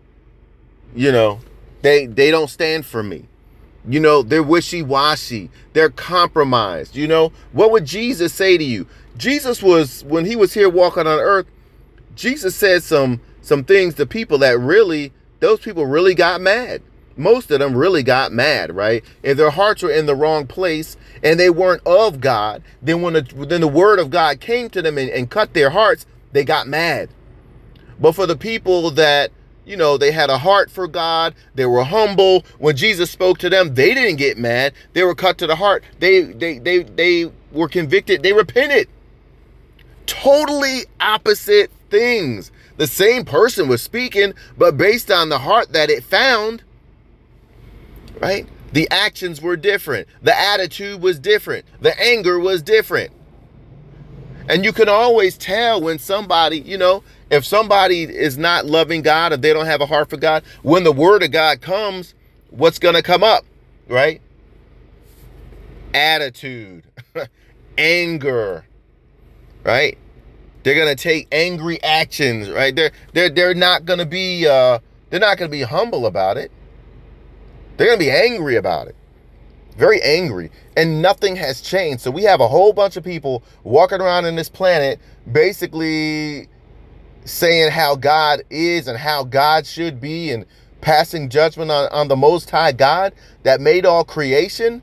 you 0.95 1.13
know, 1.13 1.41
they 1.87 2.07
they 2.07 2.31
don't 2.31 2.51
stand 2.51 2.85
for 2.85 3.03
me. 3.03 3.27
You 3.89 4.01
know, 4.01 4.23
they're 4.23 4.43
wishy-washy. 4.43 5.49
They're 5.73 5.91
compromised. 5.91 6.97
You 6.97 7.07
know, 7.07 7.33
what 7.53 7.71
would 7.71 7.85
Jesus 7.85 8.35
say 8.35 8.59
to 8.59 8.65
you? 8.65 8.87
Jesus 9.17 9.63
was 9.63 10.03
when 10.05 10.25
he 10.25 10.35
was 10.37 10.53
here 10.53 10.69
walking 10.69 11.07
on 11.07 11.19
earth, 11.19 11.47
Jesus 12.15 12.57
said 12.57 12.83
some 12.83 13.21
some 13.43 13.65
things 13.65 13.95
to 13.95 14.07
people 14.07 14.39
that 14.39 14.59
really 14.59 15.13
those 15.41 15.61
people 15.61 15.87
really 15.87 16.15
got 16.15 16.41
mad 16.41 16.83
most 17.17 17.51
of 17.51 17.61
them 17.61 17.75
really 17.75 18.03
got 18.03 18.33
mad, 18.33 18.75
right? 18.75 19.03
If 19.23 19.37
their 19.37 19.51
hearts 19.51 19.83
were 19.83 19.91
in 19.91 20.07
the 20.07 20.15
wrong 20.15 20.47
place 20.47 20.97
and 21.23 21.41
they 21.41 21.51
weren't 21.51 21.83
of 21.87 22.21
God, 22.21 22.63
then 22.83 23.01
when 23.03 23.15
the, 23.15 23.23
then 23.23 23.63
the 23.63 23.69
word 23.69 23.99
of 23.99 24.11
God 24.11 24.41
came 24.41 24.69
to 24.71 24.83
them 24.83 24.99
and, 24.99 25.11
and 25.11 25.31
cut 25.31 25.55
their 25.55 25.71
hearts, 25.71 26.07
they 26.33 26.45
got 26.45 26.69
mad. 26.69 27.09
But 27.99 28.15
for 28.15 28.27
the 28.27 28.37
people 28.37 28.91
that, 28.93 29.31
you 29.67 29.77
know, 29.77 29.99
they 29.99 30.13
had 30.13 30.31
a 30.31 30.39
heart 30.39 30.71
for 30.71 30.87
God, 30.87 31.35
they 31.55 31.67
were 31.67 31.85
humble. 31.85 32.45
When 32.59 32.77
Jesus 32.77 33.11
spoke 33.11 33.39
to 33.39 33.51
them, 33.51 33.75
they 33.75 33.93
didn't 33.93 34.17
get 34.17 34.39
mad. 34.39 34.73
They 34.93 35.03
were 35.03 35.15
cut 35.15 35.39
to 35.39 35.47
the 35.47 35.57
heart. 35.57 35.83
They 35.99 36.23
they 36.23 36.59
they 36.59 36.85
they 36.85 37.31
were 37.53 37.69
convicted. 37.69 38.23
They 38.23 38.33
repented. 38.33 38.89
Totally 40.07 40.83
opposite 41.01 41.71
things. 41.91 42.53
The 42.77 42.87
same 42.87 43.25
person 43.25 43.69
was 43.69 43.83
speaking, 43.83 44.35
but 44.57 44.77
based 44.77 45.11
on 45.11 45.31
the 45.31 45.39
heart 45.39 45.73
that 45.73 45.91
it 45.91 46.05
found, 46.05 46.63
right? 48.21 48.47
The 48.73 48.89
actions 48.91 49.41
were 49.41 49.57
different. 49.57 50.07
The 50.23 50.39
attitude 50.39 51.01
was 51.01 51.19
different. 51.19 51.65
The 51.81 51.99
anger 52.01 52.39
was 52.39 52.63
different. 52.63 53.13
And 54.49 54.65
you 54.65 54.73
can 54.73 54.89
always 54.89 55.37
tell 55.37 55.81
when 55.81 55.99
somebody, 55.99 56.61
you 56.61 56.79
know, 56.79 57.03
if 57.31 57.45
somebody 57.45 58.05
is 58.05 58.39
not 58.39 58.67
loving 58.67 59.03
God, 59.03 59.33
if 59.33 59.41
they 59.41 59.53
don't 59.53 59.67
have 59.67 59.81
a 59.81 59.87
heart 59.87 60.09
for 60.09 60.17
God, 60.17 60.45
when 60.63 60.85
the 60.85 60.93
word 60.93 61.23
of 61.23 61.33
God 61.33 61.61
comes, 61.61 62.15
what's 62.51 62.79
going 62.79 62.95
to 62.95 63.03
come 63.03 63.25
up, 63.25 63.45
right? 63.89 64.21
Attitude, 65.93 66.85
anger, 67.79 68.67
right? 69.65 69.99
They're 70.63 70.75
going 70.75 70.95
to 70.95 71.01
take 71.01 71.29
angry 71.33 71.83
actions, 71.83 72.51
right? 72.51 72.75
They're 72.75 72.91
they're 73.13 73.31
they're 73.31 73.55
not 73.55 73.87
to 73.87 74.07
be 74.07 74.47
uh 74.47 74.81
they're 75.11 75.21
not 75.21 75.39
going 75.39 75.49
to 75.51 75.57
be 75.57 75.63
humble 75.63 76.07
about 76.07 76.37
it. 76.37 76.51
They're 77.77 77.87
going 77.87 77.99
to 77.99 78.05
be 78.05 78.11
angry 78.11 78.57
about 78.57 78.89
it. 78.89 78.97
Very 79.77 80.01
angry. 80.03 80.51
And 80.77 81.03
nothing 81.03 81.37
has 81.37 81.61
changed. 81.61 82.03
So 82.03 82.11
we 82.11 82.23
have 82.23 82.41
a 82.41 82.49
whole 82.49 82.73
bunch 82.73 82.97
of 82.97 83.05
people 83.05 83.43
walking 83.63 84.01
around 84.01 84.25
in 84.25 84.37
this 84.37 84.49
planet 84.49 85.01
basically 85.31 86.49
saying 87.25 87.71
how 87.73 87.97
God 87.97 88.43
is 88.51 88.89
and 88.89 88.97
how 88.97 89.25
God 89.25 89.67
should 89.67 90.01
be 90.01 90.31
and 90.31 90.47
passing 90.81 91.29
judgment 91.29 91.71
on, 91.71 91.89
on 91.91 92.09
the 92.09 92.17
most 92.17 92.51
high 92.51 92.73
God 92.73 93.13
that 93.43 93.61
made 93.61 93.85
all 93.85 94.05
creation. 94.05 94.83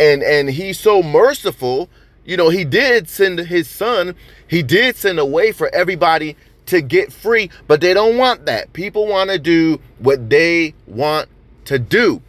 And 0.00 0.24
and 0.24 0.50
he's 0.50 0.78
so 0.78 1.02
merciful, 1.04 1.88
you 2.24 2.36
know, 2.36 2.48
he 2.48 2.64
did 2.64 3.08
send 3.08 3.38
his 3.38 3.68
son, 3.68 4.16
he 4.48 4.62
did 4.62 4.96
send 4.96 5.20
a 5.20 5.24
way 5.24 5.52
for 5.52 5.72
everybody 5.72 6.36
to 6.66 6.80
get 6.80 7.12
free, 7.12 7.50
but 7.68 7.80
they 7.80 7.94
don't 7.94 8.16
want 8.16 8.46
that. 8.46 8.72
People 8.72 9.06
want 9.06 9.30
to 9.30 9.38
do 9.38 9.80
what 9.98 10.28
they 10.30 10.74
want 10.86 11.28
to 11.66 11.78
do. 11.78 12.20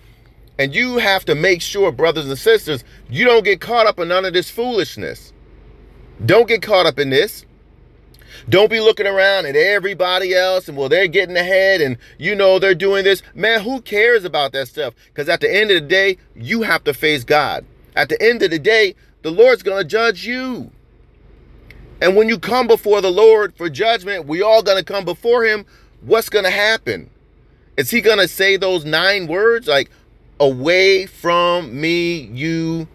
And 0.57 0.73
you 0.73 0.97
have 0.97 1.25
to 1.25 1.35
make 1.35 1.61
sure, 1.61 1.91
brothers 1.91 2.27
and 2.27 2.37
sisters, 2.37 2.83
you 3.09 3.25
don't 3.25 3.43
get 3.43 3.59
caught 3.59 3.87
up 3.87 3.99
in 3.99 4.07
none 4.07 4.25
of 4.25 4.33
this 4.33 4.49
foolishness. 4.49 5.33
Don't 6.25 6.47
get 6.47 6.61
caught 6.61 6.85
up 6.85 6.97
in 6.97 7.09
this. 7.09 7.45
Don't 8.47 8.69
be 8.69 8.79
looking 8.79 9.07
around 9.07 9.45
at 9.45 9.55
everybody 9.55 10.33
else 10.33 10.67
and 10.67 10.77
well, 10.77 10.89
they're 10.89 11.07
getting 11.07 11.37
ahead 11.37 11.81
and 11.81 11.97
you 12.17 12.35
know 12.35 12.59
they're 12.59 12.75
doing 12.75 13.03
this. 13.03 13.23
Man, 13.33 13.61
who 13.61 13.81
cares 13.81 14.23
about 14.23 14.51
that 14.51 14.67
stuff? 14.67 14.93
Because 15.07 15.29
at 15.29 15.41
the 15.41 15.53
end 15.53 15.71
of 15.71 15.81
the 15.81 15.87
day, 15.87 16.17
you 16.35 16.61
have 16.61 16.83
to 16.83 16.93
face 16.93 17.23
God. 17.23 17.65
At 17.95 18.09
the 18.09 18.21
end 18.21 18.43
of 18.43 18.51
the 18.51 18.59
day, 18.59 18.95
the 19.23 19.31
Lord's 19.31 19.63
going 19.63 19.81
to 19.81 19.87
judge 19.87 20.25
you. 20.25 20.71
And 22.01 22.15
when 22.15 22.27
you 22.27 22.37
come 22.37 22.67
before 22.67 23.01
the 23.01 23.11
Lord 23.11 23.55
for 23.55 23.69
judgment, 23.69 24.27
we 24.27 24.41
all 24.41 24.61
going 24.61 24.77
to 24.77 24.83
come 24.83 25.05
before 25.05 25.45
him. 25.45 25.65
What's 26.01 26.29
going 26.29 26.45
to 26.45 26.51
happen? 26.51 27.09
Is 27.77 27.89
he 27.89 28.01
going 28.01 28.19
to 28.19 28.27
say 28.27 28.57
those 28.57 28.85
nine 28.85 29.27
words 29.27 29.67
like, 29.67 29.89
away 30.39 31.05
from 31.05 31.79
me, 31.79 32.21
you 32.21 32.87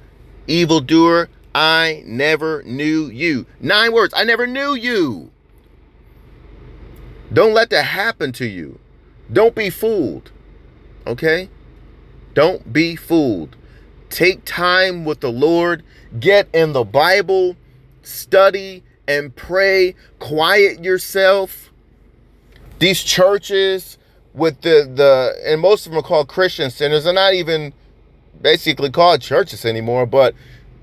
evildoer? 0.47 1.29
I 1.55 2.03
never 2.07 2.63
knew 2.63 3.07
you. 3.07 3.47
Nine 3.61 3.93
words. 3.93 4.15
I 4.17 4.25
never 4.25 4.47
knew 4.47 4.75
you. 4.75 5.31
Don't 7.33 7.55
let 7.55 7.71
that 7.71 7.85
happen 7.85 8.33
to 8.33 8.47
you. 8.47 8.79
Don't 9.33 9.55
be 9.55 9.71
fooled. 9.71 10.31
Okay? 11.07 11.49
Don't 12.35 12.73
be 12.73 12.97
fooled. 12.97 13.57
Take 14.09 14.45
time 14.45 15.05
with 15.05 15.21
the 15.21 15.31
Lord. 15.31 15.83
Get 16.19 16.49
in 16.53 16.73
the 16.73 16.85
Bible. 16.85 17.57
Study 18.03 18.83
and 19.07 19.35
pray. 19.35 19.95
Quiet 20.19 20.85
yourself. 20.85 21.73
These 22.79 23.03
churches, 23.03 23.99
with 24.35 24.61
the 24.63 24.91
the 24.93 25.41
and 25.45 25.61
most 25.61 25.87
of 25.87 25.93
them 25.93 25.99
are 25.99 26.07
called 26.07 26.29
Christian 26.29 26.71
centers. 26.71 27.05
They're 27.05 27.13
not 27.13 27.35
even 27.35 27.73
basically 28.41 28.91
called 28.91 29.21
churches 29.21 29.65
anymore, 29.65 30.07
but 30.07 30.35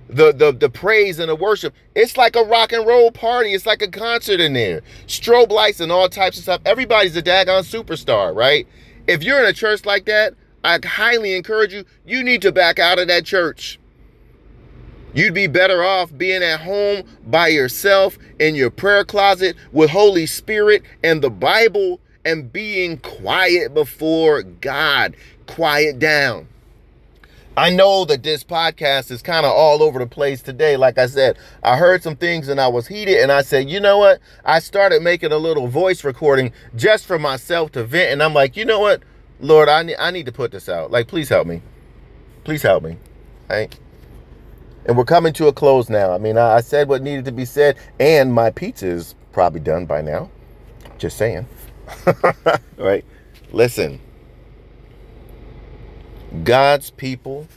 the 0.10 0.32
the 0.32 0.51
the 0.51 0.70
praise 0.70 1.20
and 1.20 1.30
the 1.30 1.36
worship, 1.36 1.74
it's 1.96 2.18
like 2.18 2.36
a 2.36 2.44
rock 2.44 2.72
and 2.72 2.86
roll 2.86 3.12
party. 3.12 3.54
It's 3.54 3.66
like 3.66 3.82
a 3.82 3.88
concert 3.88 4.39
in 4.39 4.54
there. 4.54 4.82
Strobe 5.08 5.51
lights 5.51 5.80
and 5.80 5.92
all 5.92 6.10
types 6.10 6.38
of 6.38 6.44
stuff. 6.44 6.62
Everybody's 6.66 7.16
a 7.16 7.22
daggone 7.22 7.63
superstar, 7.63 8.36
right? 8.36 8.68
If 9.08 9.24
you're 9.24 9.39
in 9.39 9.46
a 9.46 9.54
church 9.54 9.86
like 9.86 10.06
that, 10.06 10.34
I 10.63 10.80
highly 10.86 11.36
encourage 11.36 11.74
you, 11.74 11.86
you 12.06 12.24
need 12.24 12.42
to 12.42 12.51
back 12.51 12.80
out 12.80 13.00
of 13.00 13.08
that 13.08 13.25
church. 13.25 13.80
You'd 15.13 15.34
be 15.34 15.48
better 15.48 15.84
off 15.84 16.16
being 16.16 16.44
at 16.44 16.60
home 16.60 17.04
by 17.25 17.48
yourself 17.48 18.18
in 18.39 18.54
your 18.54 18.70
prayer 18.70 19.06
closet 19.06 19.56
with 19.72 19.89
Holy 19.89 20.25
Spirit 20.25 20.84
and 21.04 21.22
the 21.22 21.30
Bible 21.30 22.00
and 22.27 22.51
being 22.51 22.98
quiet 22.98 23.74
before 23.74 24.43
God. 24.43 25.15
Quiet 25.48 25.98
down. 25.98 26.50
I 27.55 27.72
know 27.72 28.05
that 28.05 28.22
this 28.22 28.43
podcast 28.43 29.10
is 29.10 29.24
kind 29.24 29.46
of 29.46 29.51
all 29.53 29.81
over 29.81 29.98
the 29.98 30.05
place 30.05 30.41
today. 30.43 30.75
Like 30.77 31.00
I 31.00 31.07
said, 31.07 31.39
I 31.63 31.77
heard 31.77 32.03
some 32.03 32.17
things 32.17 32.50
and 32.50 32.60
I 32.62 32.67
was 32.67 32.86
heated, 32.86 33.22
and 33.22 33.31
I 33.31 33.41
said, 33.41 33.69
you 33.69 33.79
know 33.79 33.98
what? 33.98 34.19
I 34.46 34.60
started 34.60 35.01
making 35.01 35.31
a 35.31 35.38
little 35.38 35.67
voice 35.67 36.03
recording 36.03 36.51
just 36.75 37.05
for 37.05 37.17
myself 37.17 37.72
to 37.72 37.84
vent, 37.84 38.12
and 38.12 38.22
I'm 38.22 38.34
like, 38.34 38.57
you 38.57 38.65
know 38.65 38.79
what, 38.79 39.01
Lord, 39.39 39.69
I 39.69 39.84
need 39.84 39.96
I 39.98 40.12
need 40.12 40.25
to 40.27 40.31
put 40.31 40.51
this 40.51 40.67
out. 40.69 40.91
Like, 40.91 41.07
please 41.07 41.29
help 41.29 41.48
me. 41.48 41.62
Please 42.43 42.62
help 42.62 42.84
me. 42.84 42.98
Right? 43.50 43.75
And 44.86 44.98
we're 44.98 45.05
coming 45.05 45.34
to 45.34 45.48
a 45.48 45.53
close 45.53 45.89
now. 45.89 46.13
I 46.13 46.17
mean, 46.17 46.38
I, 46.38 46.57
I 46.57 46.62
said 46.62 46.89
what 46.89 47.01
needed 47.01 47.25
to 47.25 47.31
be 47.31 47.46
said, 47.46 47.77
and 48.00 48.34
my 48.34 48.51
pizza 48.51 48.88
is 48.88 49.15
probably 49.31 49.62
done 49.62 49.86
by 49.86 50.01
now. 50.01 50.29
Just 50.98 51.17
saying. 51.17 51.48
right? 52.77 53.06
Listen. 53.51 54.00
God's 56.44 56.91
people 56.91 57.48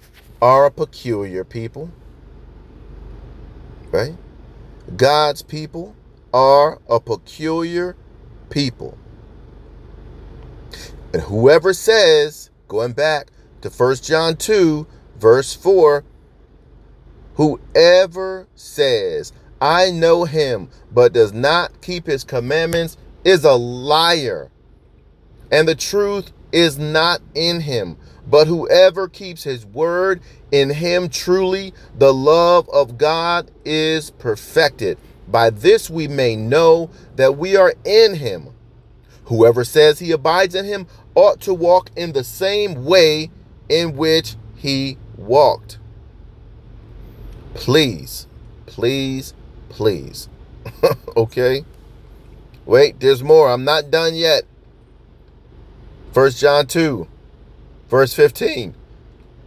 are 0.41 0.67
a 0.67 0.71
peculiar 0.71 1.45
people. 1.45 1.91
Right? 3.91 4.15
God's 4.97 5.43
people 5.43 5.95
are 6.33 6.81
a 6.89 7.01
peculiar 7.01 7.97
people. 8.51 8.97
And 11.13 11.23
whoever 11.23 11.73
says, 11.73 12.51
going 12.69 12.93
back 12.93 13.29
to 13.63 13.69
1 13.69 13.97
John 13.97 14.37
2, 14.37 14.87
verse 15.19 15.55
4, 15.55 16.05
whoever 17.35 18.47
says, 18.55 19.33
I 19.61 19.91
know 19.91 20.25
him, 20.25 20.71
but 20.93 21.13
does 21.13 21.33
not 21.33 21.81
keep 21.83 22.07
his 22.07 22.25
commandments, 22.25 22.97
is 23.25 23.45
a 23.45 23.55
liar. 23.55 24.51
And 25.51 25.69
the 25.69 25.75
truth 25.75 26.33
is 26.53 26.79
not 26.79 27.21
in 27.35 27.61
him. 27.61 27.97
But 28.27 28.47
whoever 28.47 29.09
keeps 29.09 29.43
his 29.43 29.67
word, 29.67 30.21
in 30.53 30.71
him 30.71 31.09
truly 31.09 31.73
the 31.97 32.13
love 32.13 32.69
of 32.71 32.99
God 32.99 33.51
is 33.65 34.11
perfected. 34.11 34.99
By 35.29 35.51
this 35.51 35.89
we 35.91 36.09
may 36.09 36.37
know 36.37 36.91
that 37.17 37.37
we 37.37 37.57
are 37.57 37.75
in 37.85 38.17
him. 38.17 38.49
Whoever 39.25 39.65
says 39.65 39.99
he 39.99 40.11
abides 40.11 40.55
in 40.55 40.65
him 40.65 40.87
ought 41.15 41.41
to 41.43 41.55
walk 41.55 41.91
in 41.97 42.13
the 42.13 42.25
same 42.25 42.85
way 42.85 43.31
in 43.69 43.97
which 43.97 44.37
he 44.57 44.99
walked. 45.17 45.79
Please, 47.55 48.27
please, 48.67 49.35
please. 49.69 50.29
okay? 51.17 51.65
Wait, 52.71 53.01
there's 53.01 53.21
more. 53.21 53.51
I'm 53.51 53.65
not 53.65 53.91
done 53.91 54.15
yet. 54.15 54.45
First 56.13 56.39
John 56.39 56.69
2 56.69 57.09
Verse 57.89 58.15
15 58.15 58.77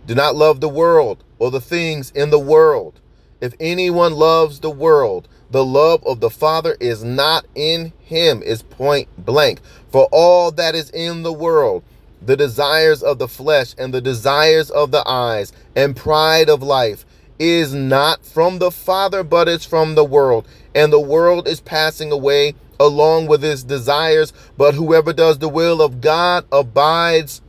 Do 0.05 0.13
not 0.13 0.35
love 0.35 0.59
the 0.59 0.67
world 0.67 1.23
or 1.39 1.49
the 1.49 1.61
things 1.61 2.11
in 2.11 2.31
the 2.31 2.39
world. 2.39 2.99
If 3.39 3.53
anyone 3.61 4.11
loves 4.11 4.59
the 4.59 4.69
world, 4.69 5.29
the 5.49 5.63
love 5.63 6.05
of 6.05 6.19
the 6.19 6.29
Father 6.29 6.75
is 6.81 7.05
not 7.05 7.45
in 7.55 7.93
him, 8.01 8.43
is 8.43 8.61
point 8.61 9.07
blank. 9.17 9.61
For 9.89 10.09
all 10.11 10.51
that 10.51 10.75
is 10.75 10.89
in 10.89 11.23
the 11.23 11.31
world, 11.31 11.81
the 12.21 12.35
desires 12.35 13.01
of 13.01 13.19
the 13.19 13.29
flesh 13.29 13.73
and 13.77 13.93
the 13.93 14.01
desires 14.01 14.69
of 14.69 14.91
the 14.91 15.07
eyes 15.07 15.53
and 15.77 15.95
pride 15.95 16.49
of 16.49 16.61
life 16.61 17.05
is 17.39 17.73
not 17.73 18.25
from 18.25 18.59
the 18.59 18.71
Father, 18.71 19.23
but 19.23 19.47
it's 19.47 19.65
from 19.65 19.95
the 19.95 20.03
world. 20.03 20.45
And 20.75 20.91
the 20.91 20.99
world 20.99 21.47
is 21.47 21.61
passing 21.61 22.11
away 22.11 22.55
along 22.83 23.27
with 23.27 23.41
his 23.41 23.63
desires, 23.63 24.33
but 24.57 24.75
whoever 24.75 25.13
does 25.13 25.39
the 25.39 25.49
will 25.49 25.81
of 25.81 26.01
God 26.01 26.45
abides 26.51 27.41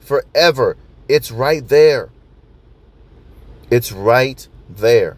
forever. 0.00 0.76
It's 1.08 1.30
right 1.30 1.66
there. 1.66 2.10
It's 3.70 3.90
right 3.90 4.46
there. 4.68 5.16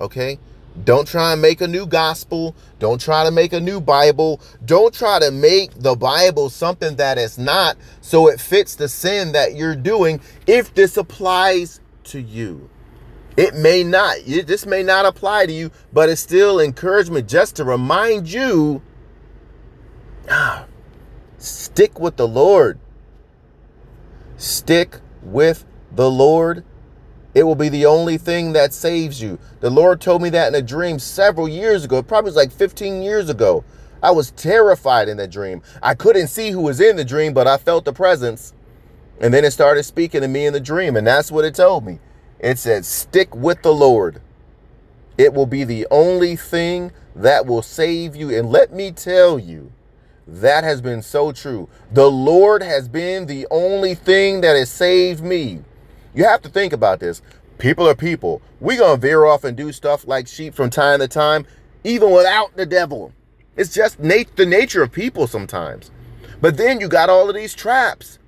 Okay? 0.00 0.38
Don't 0.84 1.06
try 1.06 1.32
and 1.32 1.42
make 1.42 1.60
a 1.60 1.68
new 1.68 1.86
gospel. 1.86 2.56
Don't 2.78 3.00
try 3.00 3.24
to 3.24 3.30
make 3.30 3.52
a 3.52 3.60
new 3.60 3.80
Bible. 3.80 4.40
Don't 4.64 4.92
try 4.92 5.18
to 5.18 5.30
make 5.30 5.74
the 5.74 5.94
Bible 5.94 6.48
something 6.48 6.96
that 6.96 7.18
is 7.18 7.38
not 7.38 7.76
so 8.00 8.28
it 8.28 8.40
fits 8.40 8.74
the 8.74 8.88
sin 8.88 9.32
that 9.32 9.54
you're 9.54 9.76
doing 9.76 10.20
if 10.46 10.72
this 10.74 10.96
applies 10.96 11.80
to 12.04 12.20
you. 12.20 12.70
It 13.36 13.54
may 13.54 13.84
not. 13.84 14.16
This 14.26 14.66
may 14.66 14.82
not 14.82 15.06
apply 15.06 15.46
to 15.46 15.52
you, 15.52 15.70
but 15.92 16.08
it's 16.08 16.20
still 16.20 16.60
encouragement 16.60 17.28
just 17.28 17.56
to 17.56 17.64
remind 17.64 18.30
you 18.30 18.82
ah, 20.30 20.66
stick 21.38 21.98
with 21.98 22.16
the 22.16 22.28
Lord. 22.28 22.78
Stick 24.36 24.98
with 25.22 25.64
the 25.90 26.10
Lord. 26.10 26.64
It 27.34 27.44
will 27.44 27.54
be 27.54 27.68
the 27.68 27.86
only 27.86 28.18
thing 28.18 28.52
that 28.52 28.74
saves 28.74 29.22
you. 29.22 29.38
The 29.60 29.70
Lord 29.70 30.00
told 30.00 30.20
me 30.20 30.28
that 30.30 30.48
in 30.48 30.54
a 30.54 30.62
dream 30.62 30.98
several 30.98 31.48
years 31.48 31.84
ago. 31.84 31.98
It 31.98 32.06
probably 32.06 32.28
was 32.28 32.36
like 32.36 32.52
15 32.52 33.02
years 33.02 33.30
ago. 33.30 33.64
I 34.02 34.10
was 34.10 34.32
terrified 34.32 35.08
in 35.08 35.16
the 35.16 35.28
dream. 35.28 35.62
I 35.82 35.94
couldn't 35.94 36.26
see 36.28 36.50
who 36.50 36.60
was 36.60 36.80
in 36.80 36.96
the 36.96 37.04
dream, 37.04 37.32
but 37.32 37.46
I 37.46 37.56
felt 37.56 37.84
the 37.84 37.92
presence. 37.92 38.52
And 39.20 39.32
then 39.32 39.44
it 39.44 39.52
started 39.52 39.84
speaking 39.84 40.22
to 40.22 40.28
me 40.28 40.46
in 40.46 40.52
the 40.52 40.60
dream, 40.60 40.96
and 40.96 41.06
that's 41.06 41.30
what 41.30 41.44
it 41.44 41.54
told 41.54 41.86
me. 41.86 42.00
It 42.40 42.58
said, 42.58 42.84
Stick 42.84 43.34
with 43.34 43.62
the 43.62 43.72
Lord. 43.72 44.20
It 45.16 45.32
will 45.32 45.46
be 45.46 45.62
the 45.62 45.86
only 45.90 46.34
thing 46.34 46.90
that 47.14 47.46
will 47.46 47.62
save 47.62 48.16
you. 48.16 48.36
And 48.36 48.50
let 48.50 48.72
me 48.72 48.90
tell 48.90 49.38
you, 49.38 49.72
that 50.40 50.64
has 50.64 50.80
been 50.80 51.02
so 51.02 51.30
true. 51.30 51.68
The 51.90 52.10
Lord 52.10 52.62
has 52.62 52.88
been 52.88 53.26
the 53.26 53.46
only 53.50 53.94
thing 53.94 54.40
that 54.40 54.56
has 54.56 54.70
saved 54.70 55.22
me. 55.22 55.60
You 56.14 56.24
have 56.24 56.40
to 56.42 56.48
think 56.48 56.72
about 56.72 57.00
this. 57.00 57.20
People 57.58 57.86
are 57.86 57.94
people. 57.94 58.40
We're 58.58 58.78
going 58.78 58.98
to 58.98 59.00
veer 59.00 59.26
off 59.26 59.44
and 59.44 59.56
do 59.56 59.72
stuff 59.72 60.06
like 60.06 60.26
sheep 60.26 60.54
from 60.54 60.70
time 60.70 61.00
to 61.00 61.08
time, 61.08 61.46
even 61.84 62.10
without 62.10 62.56
the 62.56 62.64
devil. 62.64 63.12
It's 63.56 63.74
just 63.74 64.00
nat- 64.00 64.36
the 64.36 64.46
nature 64.46 64.82
of 64.82 64.90
people 64.90 65.26
sometimes. 65.26 65.90
But 66.40 66.56
then 66.56 66.80
you 66.80 66.88
got 66.88 67.10
all 67.10 67.28
of 67.28 67.34
these 67.34 67.54
traps. 67.54 68.18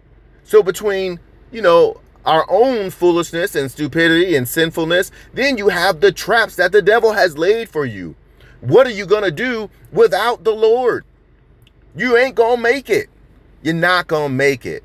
So 0.45 0.62
between, 0.62 1.19
you 1.51 1.62
know, 1.62 2.01
our 2.27 2.47
own 2.51 2.90
foolishness 2.90 3.55
and 3.55 3.71
stupidity 3.71 4.37
and 4.37 4.47
sinfulness, 4.47 5.11
then 5.33 5.57
you 5.57 5.69
have 5.69 6.01
the 6.01 6.12
traps 6.12 6.57
that 6.57 6.73
the 6.73 6.83
devil 6.83 7.12
has 7.12 7.38
laid 7.38 7.71
for 7.71 7.87
you. 7.87 8.14
What 8.61 8.87
are 8.87 8.90
you 8.90 9.07
going 9.07 9.25
to 9.25 9.31
do 9.31 9.71
without 9.90 10.45
the 10.45 10.55
Lord? 10.55 11.05
You 11.97 12.17
ain't 12.17 12.35
gonna 12.35 12.61
make 12.61 12.91
it. 12.91 13.09
You're 13.63 13.75
not 13.75 14.07
gonna 14.07 14.29
make 14.29 14.67
it. 14.67 14.83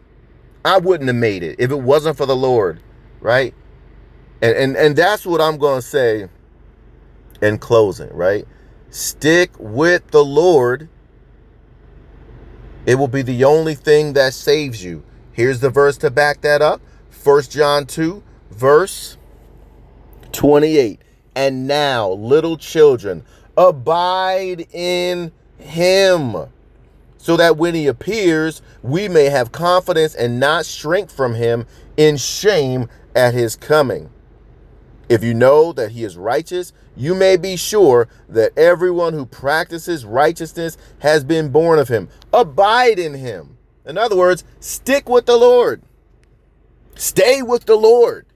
I 0.63 0.77
wouldn't 0.77 1.07
have 1.07 1.15
made 1.15 1.43
it 1.43 1.55
if 1.59 1.71
it 1.71 1.79
wasn't 1.79 2.17
for 2.17 2.25
the 2.25 2.35
Lord, 2.35 2.81
right? 3.19 3.53
And 4.41 4.55
and, 4.55 4.77
and 4.77 4.95
that's 4.95 5.25
what 5.25 5.41
I'm 5.41 5.57
gonna 5.57 5.81
say 5.81 6.29
in 7.41 7.57
closing, 7.57 8.09
right? 8.13 8.47
Stick 8.89 9.51
with 9.57 10.11
the 10.11 10.23
Lord. 10.23 10.89
It 12.85 12.95
will 12.95 13.07
be 13.07 13.21
the 13.21 13.43
only 13.43 13.75
thing 13.75 14.13
that 14.13 14.33
saves 14.33 14.83
you. 14.83 15.03
Here's 15.31 15.59
the 15.59 15.69
verse 15.69 15.97
to 15.99 16.09
back 16.09 16.41
that 16.41 16.61
up. 16.61 16.81
First 17.09 17.51
John 17.51 17.85
2, 17.85 18.23
verse 18.51 19.17
28. 20.31 21.01
And 21.35 21.67
now, 21.67 22.09
little 22.09 22.57
children, 22.57 23.23
abide 23.57 24.67
in 24.73 25.31
him 25.57 26.49
so 27.19 27.35
that 27.37 27.57
when 27.57 27.75
he 27.75 27.85
appears, 27.85 28.61
we 28.81 29.07
may 29.09 29.25
have 29.25 29.51
confidence 29.51 30.15
and 30.15 30.39
not 30.39 30.65
shrink 30.65 31.11
from 31.11 31.35
him 31.35 31.67
in 31.97 32.15
shame 32.17 32.87
at 33.13 33.33
his 33.33 33.55
coming. 33.57 34.09
If 35.09 35.23
you 35.23 35.33
know 35.33 35.73
that 35.73 35.91
he 35.91 36.03
is 36.03 36.17
righteous, 36.17 36.71
you 36.95 37.13
may 37.13 37.35
be 37.35 37.57
sure 37.57 38.07
that 38.29 38.57
everyone 38.57 39.13
who 39.13 39.25
practices 39.25 40.05
righteousness 40.05 40.77
has 40.99 41.23
been 41.23 41.49
born 41.49 41.77
of 41.77 41.89
him. 41.89 42.07
Abide 42.31 42.99
in 42.99 43.15
him. 43.15 43.57
In 43.85 43.97
other 43.97 44.15
words, 44.15 44.45
stick 44.59 45.09
with 45.09 45.25
the 45.25 45.35
Lord. 45.37 45.81
Stay 46.95 47.41
with 47.41 47.65
the 47.65 47.75
Lord. 47.75 48.27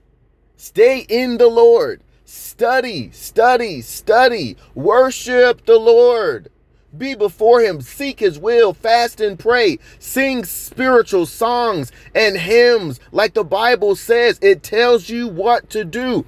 Stay 0.56 1.06
in 1.08 1.38
the 1.38 1.48
Lord. 1.48 2.02
Study, 2.24 3.10
study, 3.12 3.80
study. 3.80 4.56
Worship 4.74 5.64
the 5.64 5.78
Lord. 5.78 6.50
Be 6.96 7.14
before 7.14 7.60
him, 7.60 7.80
seek 7.80 8.20
his 8.20 8.38
will, 8.38 8.72
fast 8.72 9.20
and 9.20 9.38
pray, 9.38 9.78
sing 9.98 10.44
spiritual 10.44 11.26
songs 11.26 11.90
and 12.14 12.36
hymns. 12.36 13.00
Like 13.10 13.34
the 13.34 13.44
Bible 13.44 13.96
says, 13.96 14.38
it 14.40 14.62
tells 14.62 15.08
you 15.08 15.26
what 15.26 15.70
to 15.70 15.84
do. 15.84 16.24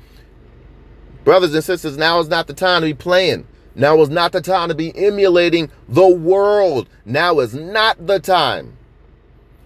Brothers 1.25 1.55
and 1.55 1.63
sisters, 1.63 1.97
now 1.97 2.19
is 2.21 2.29
not 2.29 2.47
the 2.47 2.55
time 2.55 2.83
to 2.83 2.87
be 2.89 2.95
playing. 2.95 3.47
Now 3.75 4.01
is 4.01 4.09
not 4.09 4.33
the 4.33 4.41
time 4.41 4.69
to 4.69 4.75
be 4.75 4.97
emulating 4.97 5.71
the 5.89 6.09
world. 6.09 6.89
Now 7.05 7.41
is 7.41 7.55
not 7.55 8.07
the 8.07 8.19
time. 8.19 8.77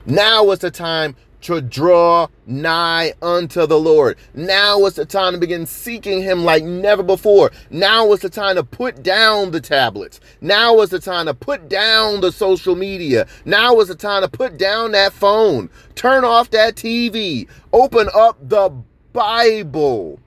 Now 0.05 0.51
is 0.51 0.59
the 0.59 0.71
time 0.71 1.15
to 1.43 1.61
draw 1.61 2.29
nigh 2.47 3.15
unto 3.23 3.67
the 3.67 3.79
Lord. 3.79 4.19
Now 4.35 4.85
is 4.85 4.95
the 4.95 5.05
time 5.05 5.33
to 5.33 5.39
begin 5.39 5.67
seeking 5.67 6.23
Him 6.23 6.45
like 6.45 6.65
never 6.65 7.03
before. 7.03 7.51
Now 7.71 8.13
is 8.13 8.21
the 8.21 8.29
time 8.29 8.57
to 8.57 8.65
put 8.65 9.03
down 9.03 9.51
the 9.51 9.61
tablets. 9.61 10.21
Now 10.41 10.81
is 10.81 10.91
the 10.91 10.99
time 10.99 11.27
to 11.27 11.35
put 11.35 11.69
down 11.69 12.21
the 12.21 12.33
social 12.33 12.77
media. 12.77 13.27
Now 13.45 13.81
is 13.81 13.89
the 13.89 13.95
time 13.95 14.23
to 14.23 14.29
put 14.29 14.59
down 14.59 14.93
that 14.93 15.13
phone. 15.13 15.71
Turn 15.95 16.25
off 16.25 16.51
that 16.51 16.77
TV. 16.77 17.49
Open 17.73 18.09
up 18.15 18.37
the 18.49 18.71
Bible. 19.13 20.19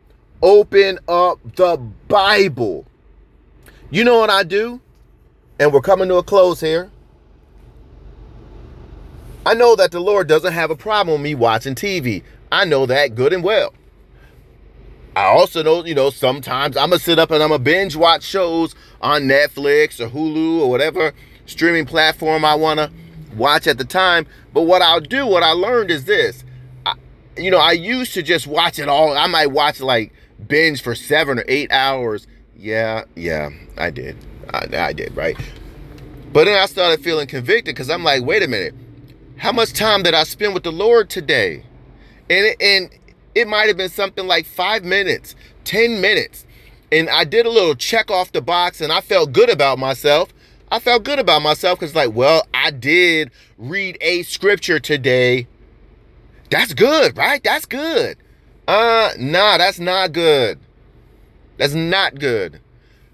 Open 0.42 1.00
up 1.08 1.40
the 1.56 1.78
Bible. 2.08 2.86
You 3.90 4.04
know 4.04 4.18
what 4.18 4.30
I 4.30 4.44
do? 4.44 4.82
And 5.60 5.72
we're 5.72 5.82
coming 5.82 6.10
to 6.10 6.16
a 6.16 6.24
close 6.24 6.60
here. 6.60 6.90
I 9.46 9.54
know 9.54 9.76
that 9.76 9.92
the 9.92 10.00
Lord 10.00 10.28
doesn't 10.28 10.54
have 10.54 10.72
a 10.72 10.76
problem 10.76 11.16
with 11.16 11.24
me 11.24 11.36
watching 11.36 11.76
TV. 11.76 12.24
I 12.52 12.66
know 12.66 12.86
that 12.86 13.16
good 13.16 13.34
and 13.34 13.44
well. 13.44 13.74
I 15.16 15.26
also 15.26 15.62
know, 15.62 15.86
you 15.86 15.94
know, 15.94 16.10
sometimes 16.10 16.76
I'm 16.78 16.92
to 16.92 17.00
sit 17.00 17.20
up 17.20 17.30
and 17.30 17.44
I'm 17.44 17.50
to 17.50 17.60
binge 17.60 17.96
watch 17.96 18.24
shows 18.24 18.74
on 19.02 19.24
Netflix 19.24 20.00
or 20.00 20.10
Hulu 20.10 20.62
or 20.62 20.70
whatever 20.70 21.14
streaming 21.46 21.86
platform 21.86 22.46
I 22.46 22.56
want 22.56 22.80
to 22.80 22.92
watch 23.36 23.68
at 23.68 23.78
the 23.78 23.86
time. 23.86 24.26
But 24.54 24.64
what 24.64 24.82
I'll 24.82 25.02
do, 25.02 25.26
what 25.28 25.44
I 25.44 25.52
learned 25.52 25.92
is 25.92 26.06
this. 26.06 26.44
I, 26.86 26.94
you 27.38 27.52
know, 27.52 27.60
I 27.60 27.74
used 27.74 28.14
to 28.14 28.24
just 28.24 28.48
watch 28.48 28.80
it 28.80 28.88
all. 28.88 29.16
I 29.18 29.28
might 29.28 29.48
watch 29.48 29.80
like 29.82 30.14
binge 30.48 30.82
for 30.82 30.96
seven 30.96 31.40
or 31.40 31.46
eight 31.48 31.72
hours. 31.72 32.28
Yeah, 32.56 33.04
yeah, 33.16 33.50
I 33.78 33.90
did. 33.90 34.18
I, 34.54 34.68
I 34.74 34.94
did, 34.94 35.16
right? 35.16 35.38
But 36.32 36.46
then 36.46 36.60
I 36.60 36.66
started 36.66 37.04
feeling 37.04 37.28
convicted 37.28 37.76
because 37.76 37.90
I'm 37.90 38.04
like, 38.04 38.24
wait 38.24 38.44
a 38.44 38.48
minute. 38.48 38.74
How 39.44 39.52
much 39.52 39.74
time 39.74 40.04
did 40.04 40.14
I 40.14 40.24
spend 40.24 40.54
with 40.54 40.64
the 40.64 40.72
Lord 40.72 41.10
today? 41.10 41.66
And 42.30 42.46
it, 42.46 42.62
and 42.62 42.90
it 43.36 43.46
might 43.46 43.68
have 43.68 43.76
been 43.76 43.90
something 43.90 44.26
like 44.26 44.46
five 44.46 44.86
minutes, 44.86 45.36
10 45.66 46.00
minutes. 46.00 46.46
And 46.94 47.10
I 47.10 47.26
did 47.26 47.46
a 47.46 47.50
little 47.50 47.76
check 47.76 48.10
off 48.10 48.32
the 48.32 48.42
box 48.42 48.80
and 48.80 48.90
I 48.90 49.02
felt 49.02 49.34
good 49.34 49.50
about 49.50 49.80
myself. 49.80 50.34
I 50.72 50.80
felt 50.80 51.04
good 51.04 51.20
about 51.20 51.42
myself 51.42 51.78
because, 51.78 51.94
like, 51.94 52.14
well, 52.14 52.48
I 52.54 52.72
did 52.72 53.32
read 53.58 53.98
a 54.00 54.24
scripture 54.24 54.80
today. 54.80 55.50
That's 56.50 56.74
good, 56.74 57.18
right? 57.18 57.44
That's 57.44 57.66
good. 57.66 58.16
Uh, 58.66 59.10
nah, 59.20 59.58
that's 59.58 59.78
not 59.78 60.14
good. 60.14 60.58
That's 61.58 61.74
not 61.74 62.18
good. 62.18 62.62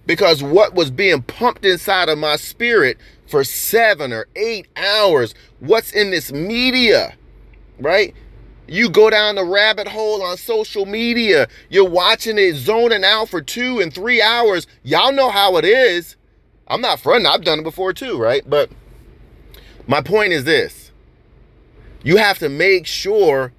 Because 0.06 0.44
what 0.44 0.76
was 0.76 0.92
being 0.92 1.24
pumped 1.24 1.66
inside 1.66 2.08
of 2.08 2.20
my 2.20 2.36
spirit 2.36 3.00
for 3.30 3.44
seven 3.44 4.12
or 4.12 4.28
eight 4.36 4.68
hours, 4.76 5.36
what's 5.60 5.92
in 5.92 6.12
this 6.12 6.32
media, 6.32 7.16
right? 7.80 8.16
You 8.68 8.90
go 8.90 9.10
down 9.10 9.36
the 9.36 9.46
rabbit 9.46 9.88
hole 9.88 10.22
on 10.22 10.38
social 10.38 10.86
media. 10.86 11.48
You're 11.70 11.90
watching 11.90 12.38
it 12.38 12.56
zoning 12.56 13.04
out 13.04 13.30
for 13.30 13.42
two 13.42 13.80
and 13.80 13.94
three 13.94 14.22
hours. 14.22 14.68
Y'all 14.84 15.12
know 15.12 15.30
how 15.30 15.58
it 15.58 15.66
is. 15.66 16.16
I'm 16.68 16.82
not 16.82 17.00
fronting. 17.00 17.26
I've 17.26 17.44
done 17.44 17.60
it 17.60 17.64
before 17.64 17.94
too, 17.94 18.18
right? 18.18 18.48
But 18.48 18.70
my 19.88 20.02
point 20.02 20.34
is 20.34 20.44
this 20.44 20.92
you 22.04 22.18
have 22.18 22.40
to 22.40 22.50
make 22.50 22.86
sure 22.86 23.54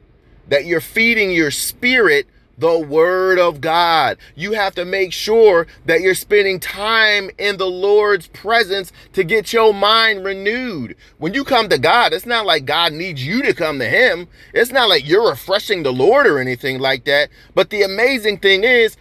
that 0.49 0.65
you're 0.65 0.81
feeding 0.81 1.31
your 1.31 1.51
spirit 1.51 2.27
the 2.61 2.79
word 2.79 3.39
of 3.39 3.61
God. 3.61 4.19
You 4.37 4.53
have 4.53 4.75
to 4.77 4.85
make 4.85 5.13
sure 5.13 5.67
that 5.87 6.03
you're 6.03 6.15
spending 6.15 6.61
time 6.61 7.31
in 7.39 7.57
the 7.57 7.67
Lord's 7.67 8.29
presence 8.29 8.93
to 9.15 9.25
get 9.25 9.53
your 9.53 9.75
mind 9.75 10.25
renewed. 10.25 10.95
When 11.19 11.35
you 11.35 11.43
come 11.43 11.69
to 11.71 11.79
God, 11.79 12.13
it's 12.13 12.27
not 12.27 12.47
like 12.47 12.67
God 12.67 12.93
needs 12.93 13.27
you 13.27 13.43
to 13.43 13.55
come 13.55 13.79
to 13.79 13.89
him. 13.89 14.29
It's 14.53 14.71
not 14.71 14.89
like 14.89 15.09
you're 15.09 15.31
refreshing 15.31 15.83
the 15.83 15.93
Lord 15.93 16.27
or 16.27 16.39
anything 16.39 16.79
like 16.79 17.05
that. 17.05 17.31
But 17.55 17.71
the 17.71 17.83
amazing 17.83 18.39
thing 18.39 18.63
is 18.63 18.97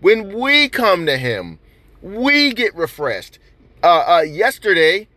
when 0.00 0.38
we 0.38 0.68
come 0.68 1.04
to 1.06 1.18
him, 1.18 1.58
we 2.00 2.52
get 2.54 2.74
refreshed. 2.74 3.38
Uh, 3.82 4.18
uh, 4.18 4.20
yesterday, 4.20 5.08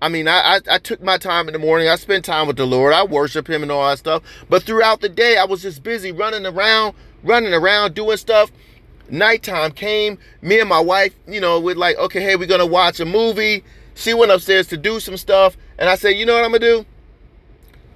I 0.00 0.08
mean, 0.08 0.28
I, 0.28 0.56
I, 0.56 0.60
I 0.72 0.78
took 0.78 1.02
my 1.02 1.16
time 1.16 1.48
in 1.48 1.54
the 1.54 1.58
morning. 1.58 1.88
I 1.88 1.96
spent 1.96 2.26
time 2.26 2.46
with 2.46 2.56
the 2.56 2.66
Lord. 2.66 2.92
I 2.92 3.04
worship 3.04 3.48
Him 3.48 3.62
and 3.62 3.72
all 3.72 3.88
that 3.88 3.98
stuff. 3.98 4.22
But 4.50 4.62
throughout 4.62 5.00
the 5.00 5.08
day, 5.08 5.38
I 5.38 5.44
was 5.44 5.62
just 5.62 5.82
busy 5.82 6.12
running 6.12 6.44
around, 6.44 6.94
running 7.24 7.52
around, 7.52 7.94
doing 7.94 8.16
stuff. 8.16 8.52
Nighttime 9.10 9.72
came. 9.72 10.18
Me 10.40 10.60
and 10.60 10.68
my 10.68 10.80
wife, 10.80 11.14
you 11.26 11.40
know, 11.40 11.58
we're 11.60 11.74
like, 11.74 11.96
okay, 11.98 12.20
hey, 12.22 12.36
we're 12.36 12.46
gonna 12.46 12.66
watch 12.66 13.00
a 13.00 13.04
movie. 13.04 13.64
She 13.94 14.14
went 14.14 14.30
upstairs 14.30 14.68
to 14.68 14.76
do 14.76 15.00
some 15.00 15.16
stuff, 15.16 15.56
and 15.78 15.88
I 15.88 15.96
said, 15.96 16.10
you 16.10 16.26
know 16.26 16.34
what 16.34 16.44
I'm 16.44 16.52
gonna 16.52 16.60
do? 16.60 16.86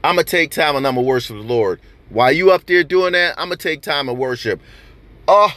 I'm 0.04 0.16
gonna 0.16 0.24
take 0.24 0.50
time 0.50 0.76
and 0.76 0.86
I'm 0.86 0.94
gonna 0.94 1.06
worship 1.06 1.36
the 1.36 1.42
Lord. 1.42 1.80
While 2.08 2.32
you 2.32 2.50
up 2.50 2.66
there 2.66 2.84
doing 2.84 3.12
that, 3.12 3.34
I'm 3.38 3.48
gonna 3.48 3.56
take 3.56 3.82
time 3.82 4.08
and 4.08 4.18
worship. 4.18 4.60
Oh, 5.26 5.52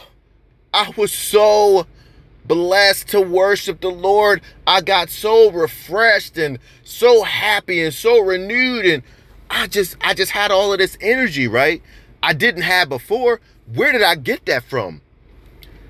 I 0.74 0.92
was 0.96 1.12
so 1.12 1.86
blessed 2.44 3.08
to 3.08 3.20
worship 3.20 3.80
the 3.80 3.90
Lord. 3.90 4.42
I 4.66 4.80
got 4.80 5.10
so 5.10 5.50
refreshed 5.50 6.36
and 6.36 6.58
so 6.82 7.22
happy 7.22 7.82
and 7.82 7.94
so 7.94 8.20
renewed 8.20 8.84
and 8.84 9.02
I 9.48 9.66
just 9.66 9.96
I 10.00 10.14
just 10.14 10.32
had 10.32 10.50
all 10.50 10.72
of 10.72 10.78
this 10.78 10.96
energy, 11.00 11.46
right? 11.46 11.82
I 12.22 12.32
didn't 12.32 12.62
have 12.62 12.88
before. 12.88 13.40
Where 13.74 13.92
did 13.92 14.02
I 14.02 14.16
get 14.16 14.46
that 14.46 14.64
from? 14.64 15.00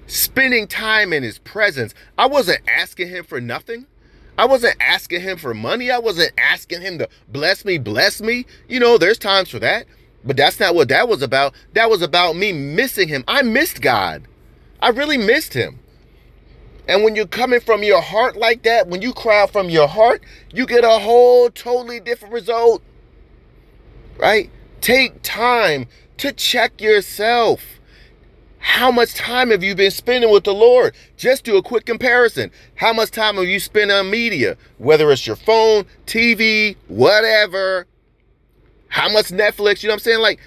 Spending 0.06 0.66
time 0.66 1.12
in 1.12 1.22
his 1.22 1.38
presence. 1.38 1.94
I 2.18 2.26
wasn't 2.26 2.60
asking 2.68 3.08
him 3.08 3.24
for 3.24 3.40
nothing. 3.40 3.86
I 4.38 4.46
wasn't 4.46 4.76
asking 4.80 5.22
him 5.22 5.38
for 5.38 5.54
money. 5.54 5.90
I 5.90 5.98
wasn't 5.98 6.32
asking 6.38 6.82
him 6.82 6.98
to 6.98 7.08
bless 7.28 7.64
me, 7.64 7.78
bless 7.78 8.20
me. 8.20 8.46
You 8.68 8.80
know, 8.80 8.98
there's 8.98 9.18
times 9.18 9.50
for 9.50 9.58
that. 9.58 9.86
But 10.24 10.36
that's 10.36 10.60
not 10.60 10.74
what 10.74 10.88
that 10.88 11.08
was 11.08 11.22
about. 11.22 11.54
That 11.72 11.90
was 11.90 12.02
about 12.02 12.36
me 12.36 12.52
missing 12.52 13.08
him. 13.08 13.24
I 13.26 13.42
missed 13.42 13.80
God. 13.80 14.28
I 14.80 14.90
really 14.90 15.18
missed 15.18 15.54
him. 15.54 15.80
And 16.86 17.04
when 17.04 17.16
you're 17.16 17.26
coming 17.26 17.60
from 17.60 17.82
your 17.82 18.00
heart 18.00 18.36
like 18.36 18.62
that, 18.62 18.88
when 18.88 19.02
you 19.02 19.12
cry 19.12 19.46
from 19.46 19.70
your 19.70 19.88
heart, 19.88 20.22
you 20.52 20.66
get 20.66 20.84
a 20.84 20.98
whole 20.98 21.50
totally 21.50 22.00
different 22.00 22.34
result. 22.34 22.82
Right? 24.18 24.50
Take 24.80 25.22
time 25.22 25.86
to 26.22 26.32
check 26.32 26.80
yourself. 26.80 27.64
How 28.61 28.92
much 28.92 29.14
time 29.14 29.50
have 29.50 29.64
you 29.64 29.74
been 29.74 29.90
spending 29.90 30.30
with 30.30 30.44
the 30.44 30.54
Lord? 30.54 30.94
Just 31.16 31.42
do 31.42 31.56
a 31.56 31.62
quick 31.62 31.85
comparison. 31.85 32.52
How 32.76 32.92
much 32.92 33.11
time 33.11 33.35
have 33.35 33.48
you 33.48 33.58
spent 33.58 33.90
on 33.90 34.08
media? 34.08 34.56
Whether 34.78 35.11
it's 35.11 35.26
your 35.26 35.35
phone, 35.35 35.85
TV, 36.06 36.76
whatever. 36.87 37.88
How 38.87 39.12
much 39.12 39.26
Netflix? 39.26 39.82
You 39.82 39.88
know 39.88 39.94
what 39.94 39.96
I'm 39.96 39.98
saying? 39.98 40.20
Like, 40.20 40.38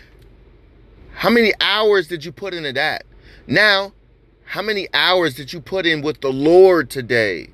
how 1.14 1.30
many 1.30 1.52
hours 1.60 2.08
did 2.08 2.24
you 2.24 2.32
put 2.32 2.54
into 2.54 2.72
that? 2.72 3.04
Now, 3.46 3.92
how 4.46 4.62
many 4.62 4.88
hours 4.94 5.36
did 5.36 5.52
you 5.52 5.60
put 5.60 5.86
in 5.86 6.02
with 6.02 6.22
the 6.22 6.32
Lord 6.32 6.90
today? 6.90 7.50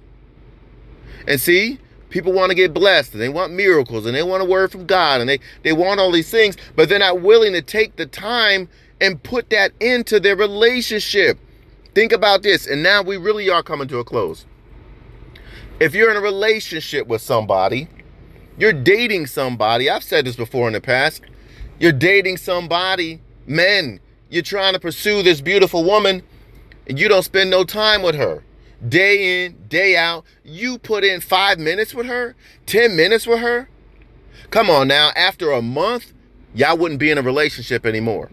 And 1.27 1.41
see, 1.41 1.79
people 2.11 2.33
want 2.33 2.51
to 2.51 2.55
get 2.55 2.73
blessed 2.73 3.13
and 3.13 3.21
they 3.21 3.29
want 3.29 3.53
miracles 3.53 4.05
and 4.05 4.15
they 4.15 4.21
want 4.21 4.43
a 4.43 4.45
word 4.45 4.71
from 4.71 4.85
God 4.85 5.21
and 5.21 5.29
they, 5.29 5.39
they 5.63 5.73
want 5.73 5.99
all 5.99 6.11
these 6.11 6.29
things, 6.29 6.57
but 6.75 6.89
they're 6.89 6.99
not 6.99 7.21
willing 7.21 7.53
to 7.53 7.61
take 7.61 7.95
the 7.95 8.05
time 8.05 8.69
and 8.99 9.21
put 9.23 9.49
that 9.49 9.71
into 9.79 10.19
their 10.19 10.35
relationship. 10.35 11.39
Think 11.95 12.11
about 12.11 12.43
this. 12.43 12.67
And 12.67 12.83
now 12.83 13.01
we 13.01 13.17
really 13.17 13.49
are 13.49 13.63
coming 13.63 13.87
to 13.87 13.97
a 13.97 14.03
close. 14.03 14.45
If 15.79 15.95
you're 15.95 16.11
in 16.11 16.17
a 16.17 16.21
relationship 16.21 17.07
with 17.07 17.21
somebody, 17.21 17.87
you're 18.59 18.73
dating 18.73 19.25
somebody. 19.25 19.89
I've 19.89 20.03
said 20.03 20.25
this 20.25 20.35
before 20.35 20.67
in 20.67 20.73
the 20.73 20.81
past. 20.81 21.23
You're 21.79 21.91
dating 21.91 22.37
somebody, 22.37 23.21
men, 23.47 23.99
you're 24.29 24.43
trying 24.43 24.73
to 24.73 24.79
pursue 24.79 25.23
this 25.23 25.41
beautiful 25.41 25.83
woman 25.83 26.21
and 26.87 26.99
you 26.99 27.07
don't 27.07 27.23
spend 27.23 27.49
no 27.49 27.63
time 27.63 28.03
with 28.03 28.15
her 28.15 28.43
day 28.87 29.45
in, 29.45 29.57
day 29.67 29.95
out, 29.95 30.25
you 30.43 30.77
put 30.77 31.03
in 31.03 31.21
five 31.21 31.59
minutes 31.59 31.93
with 31.93 32.05
her, 32.07 32.35
10 32.65 32.95
minutes 32.95 33.27
with 33.27 33.39
her. 33.39 33.69
Come 34.49 34.69
on 34.69 34.87
now, 34.87 35.11
after 35.15 35.51
a 35.51 35.61
month, 35.61 36.13
y'all 36.53 36.77
wouldn't 36.77 36.99
be 36.99 37.11
in 37.11 37.17
a 37.17 37.21
relationship 37.21 37.85
anymore. 37.85 38.29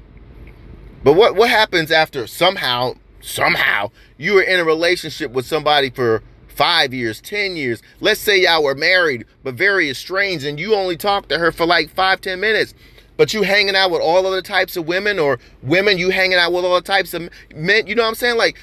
But 1.04 1.14
what, 1.14 1.37
what 1.37 1.50
happens 1.50 1.90
after 1.90 2.26
somehow, 2.26 2.94
somehow, 3.20 3.90
you 4.16 4.34
were 4.34 4.42
in 4.42 4.58
a 4.58 4.64
relationship 4.64 5.30
with 5.30 5.46
somebody 5.46 5.90
for 5.90 6.22
five 6.48 6.92
years, 6.92 7.20
10 7.20 7.56
years? 7.56 7.82
Let's 8.00 8.20
say 8.20 8.42
y'all 8.42 8.64
were 8.64 8.74
married, 8.74 9.26
but 9.44 9.54
very 9.54 9.88
estranged, 9.88 10.44
and 10.44 10.58
you 10.58 10.74
only 10.74 10.96
talked 10.96 11.28
to 11.28 11.38
her 11.38 11.52
for 11.52 11.66
like 11.66 11.90
five, 11.90 12.20
10 12.20 12.40
minutes 12.40 12.74
but 13.18 13.34
you 13.34 13.42
hanging 13.42 13.74
out 13.74 13.90
with 13.90 14.00
all 14.00 14.26
other 14.26 14.40
types 14.40 14.76
of 14.76 14.87
women 14.87 15.18
or 15.18 15.38
women 15.62 15.98
you 15.98 16.08
hanging 16.08 16.38
out 16.38 16.52
with 16.52 16.64
all 16.64 16.80
types 16.80 17.12
of 17.12 17.28
men 17.54 17.87
you 17.87 17.94
know 17.94 18.02
what 18.02 18.08
i'm 18.08 18.14
saying 18.14 18.38
like 18.38 18.56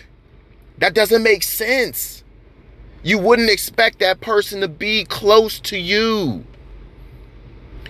that 0.79 0.93
doesn't 0.93 1.23
make 1.23 1.43
sense. 1.43 2.23
You 3.03 3.19
wouldn't 3.19 3.49
expect 3.49 3.99
that 3.99 4.19
person 4.19 4.61
to 4.61 4.67
be 4.67 5.05
close 5.05 5.59
to 5.61 5.77
you. 5.77 6.43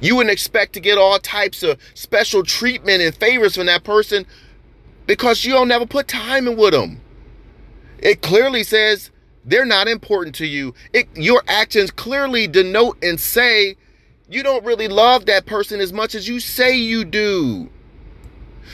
You 0.02 0.17
wouldn't 0.17 0.34
expect 0.34 0.74
to 0.74 0.80
get 0.80 0.98
all 0.98 1.17
types 1.19 1.63
of 1.63 1.80
special 1.93 2.43
treatment 2.43 3.02
and 3.02 3.15
favors 3.15 3.56
from 3.56 3.67
that 3.67 3.84
person 3.84 4.26
because 5.08 5.45
you 5.45 5.54
don't 5.54 5.69
never 5.69 5.86
put 5.86 6.08
time 6.08 6.48
in 6.48 6.58
with 6.58 6.74
them. 6.74 7.02
It 8.00 8.21
clearly 8.21 8.63
says 8.63 9.10
they're 9.45 9.65
not 9.65 9.88
important 9.88 10.36
to 10.36 10.45
you. 10.45 10.74
It, 10.91 11.08
your 11.15 11.43
actions 11.48 11.91
clearly 11.91 12.45
denote 12.45 12.98
and 13.02 13.19
say 13.19 13.78
you 14.28 14.43
don't 14.43 14.65
really 14.65 14.88
love 14.88 15.28
that 15.28 15.45
person 15.45 15.80
as 15.80 15.93
much 15.93 16.13
as 16.13 16.28
you 16.28 16.39
say 16.39 16.76
you 16.76 17.06
do. 17.06 17.69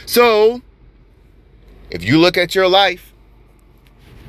So, 0.05 0.61
if 1.91 2.03
you 2.03 2.17
look 2.17 2.37
at 2.37 2.55
your 2.55 2.67
life 2.67 3.10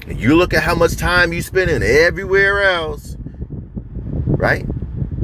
and 0.07 0.21
you 0.21 0.37
look 0.37 0.55
at 0.55 0.63
how 0.63 0.75
much 0.75 0.97
time 0.97 1.33
you 1.33 1.43
spend 1.43 1.71
in 1.71 1.83
everywhere 1.83 2.63
else, 2.63 3.17
right? 4.27 4.67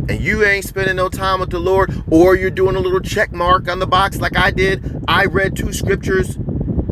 and 0.09 0.23
you 0.23 0.43
ain't 0.43 0.64
spending 0.64 0.97
no 0.97 1.09
time 1.09 1.41
with 1.41 1.51
the 1.51 1.59
Lord, 1.59 1.93
or 2.11 2.35
you're 2.35 2.51
doing 2.51 2.77
a 2.77 2.81
little 2.81 3.01
check 3.01 3.33
mark 3.33 3.69
on 3.69 3.79
the 3.79 3.87
box 3.87 4.19
like 4.19 4.37
I 4.37 4.51
did. 4.51 5.05
I 5.07 5.27
read 5.27 5.55
two 5.55 5.73
scriptures 5.73 6.38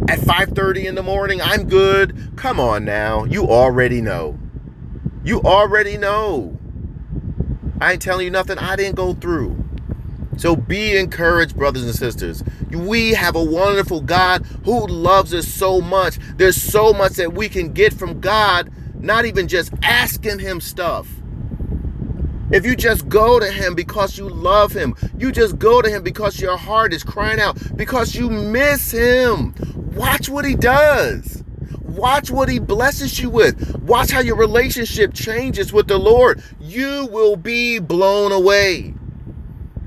at 0.09 0.21
5:30 0.21 0.87
in 0.87 0.95
the 0.95 1.03
morning. 1.03 1.41
I'm 1.41 1.67
good. 1.67 2.33
Come 2.37 2.61
on 2.61 2.85
now. 2.85 3.25
You 3.25 3.49
already 3.49 4.03
know. 4.03 4.39
You 5.25 5.41
already 5.41 5.97
know. 5.97 6.59
I 7.81 7.93
ain't 7.93 8.03
telling 8.03 8.25
you 8.25 8.31
nothing 8.31 8.59
I 8.59 8.77
didn't 8.77 8.97
go 8.97 9.15
through. 9.15 9.65
So 10.37 10.57
be 10.57 10.97
encouraged, 10.97 11.57
brothers 11.57 11.85
and 11.85 11.95
sisters. 11.95 12.45
We 12.71 13.15
have 13.15 13.37
a 13.37 13.43
wonderful 13.43 14.01
God 14.01 14.45
who 14.65 14.87
loves 14.87 15.33
us 15.33 15.49
so 15.49 15.81
much. 15.81 16.19
There's 16.37 16.61
so 16.61 16.93
much 16.93 17.13
that 17.13 17.33
we 17.33 17.49
can 17.49 17.73
get 17.73 17.95
from 17.95 18.21
God, 18.21 18.71
not 19.01 19.25
even 19.25 19.49
just 19.49 19.73
asking 19.83 20.41
Him 20.41 20.61
stuff. 20.61 21.09
If 22.53 22.65
you 22.65 22.77
just 22.77 23.09
go 23.09 23.41
to 23.41 23.51
him 23.51 23.75
because 23.75 24.17
you 24.17 24.29
love 24.29 24.71
him, 24.71 24.95
you 25.19 25.33
just 25.33 25.59
go 25.59 25.83
to 25.83 25.91
him 25.91 26.05
because 26.05 26.41
your 26.41 26.57
heart 26.57 26.93
is 26.93 27.03
crying 27.03 27.41
out, 27.41 27.59
because 27.77 28.15
you 28.15 28.31
miss 28.31 28.93
him. 28.93 29.53
Watch 29.97 30.29
what 30.29 30.45
he 30.45 30.55
does. 30.55 31.43
Watch 31.83 32.31
what 32.31 32.49
he 32.49 32.61
blesses 32.61 33.19
you 33.19 33.31
with. 33.31 33.77
Watch 33.81 34.13
how 34.13 34.21
your 34.21 34.37
relationship 34.37 35.13
changes 35.13 35.73
with 35.73 35.89
the 35.89 35.99
Lord. 35.99 36.41
You 36.61 37.09
will 37.11 37.35
be 37.35 37.81
blown 37.81 38.31
away. 38.31 38.95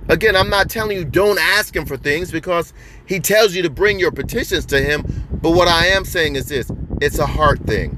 Again, 0.09 0.35
I'm 0.35 0.49
not 0.49 0.69
telling 0.69 0.97
you 0.97 1.05
don't 1.05 1.39
ask 1.39 1.75
him 1.75 1.85
for 1.85 1.95
things 1.95 2.31
because 2.31 2.73
he 3.05 3.19
tells 3.19 3.55
you 3.55 3.61
to 3.61 3.69
bring 3.69 3.99
your 3.99 4.11
petitions 4.11 4.65
to 4.67 4.81
him. 4.81 5.03
But 5.31 5.51
what 5.51 5.67
I 5.67 5.87
am 5.87 6.03
saying 6.03 6.35
is 6.35 6.47
this 6.47 6.71
it's 7.01 7.19
a 7.19 7.25
heart 7.25 7.59
thing, 7.61 7.97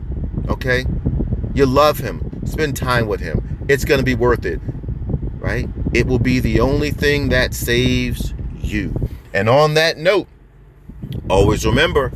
okay? 0.49 0.85
You 1.53 1.65
love 1.65 1.97
him, 1.97 2.45
spend 2.45 2.77
time 2.77 3.07
with 3.07 3.19
him 3.19 3.51
it's 3.71 3.85
going 3.85 3.99
to 3.99 4.05
be 4.05 4.15
worth 4.15 4.45
it, 4.45 4.59
right? 5.39 5.67
It 5.93 6.05
will 6.05 6.19
be 6.19 6.39
the 6.39 6.59
only 6.59 6.91
thing 6.91 7.29
that 7.29 7.53
saves 7.53 8.33
you. 8.59 9.09
And 9.33 9.47
on 9.47 9.75
that 9.75 9.97
note, 9.97 10.27
always 11.29 11.65
remember 11.65 12.11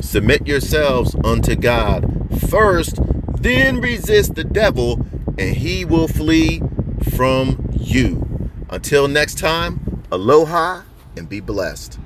submit 0.00 0.46
yourselves 0.46 1.14
unto 1.24 1.54
God 1.54 2.04
first, 2.50 2.98
then 3.38 3.80
resist 3.80 4.34
the 4.34 4.42
devil, 4.42 5.06
and 5.38 5.56
he 5.56 5.84
will 5.84 6.08
flee 6.08 6.60
from 7.14 7.70
you. 7.72 8.31
Until 8.72 9.06
next 9.06 9.38
time, 9.38 10.02
aloha 10.10 10.80
and 11.18 11.28
be 11.28 11.40
blessed. 11.40 11.98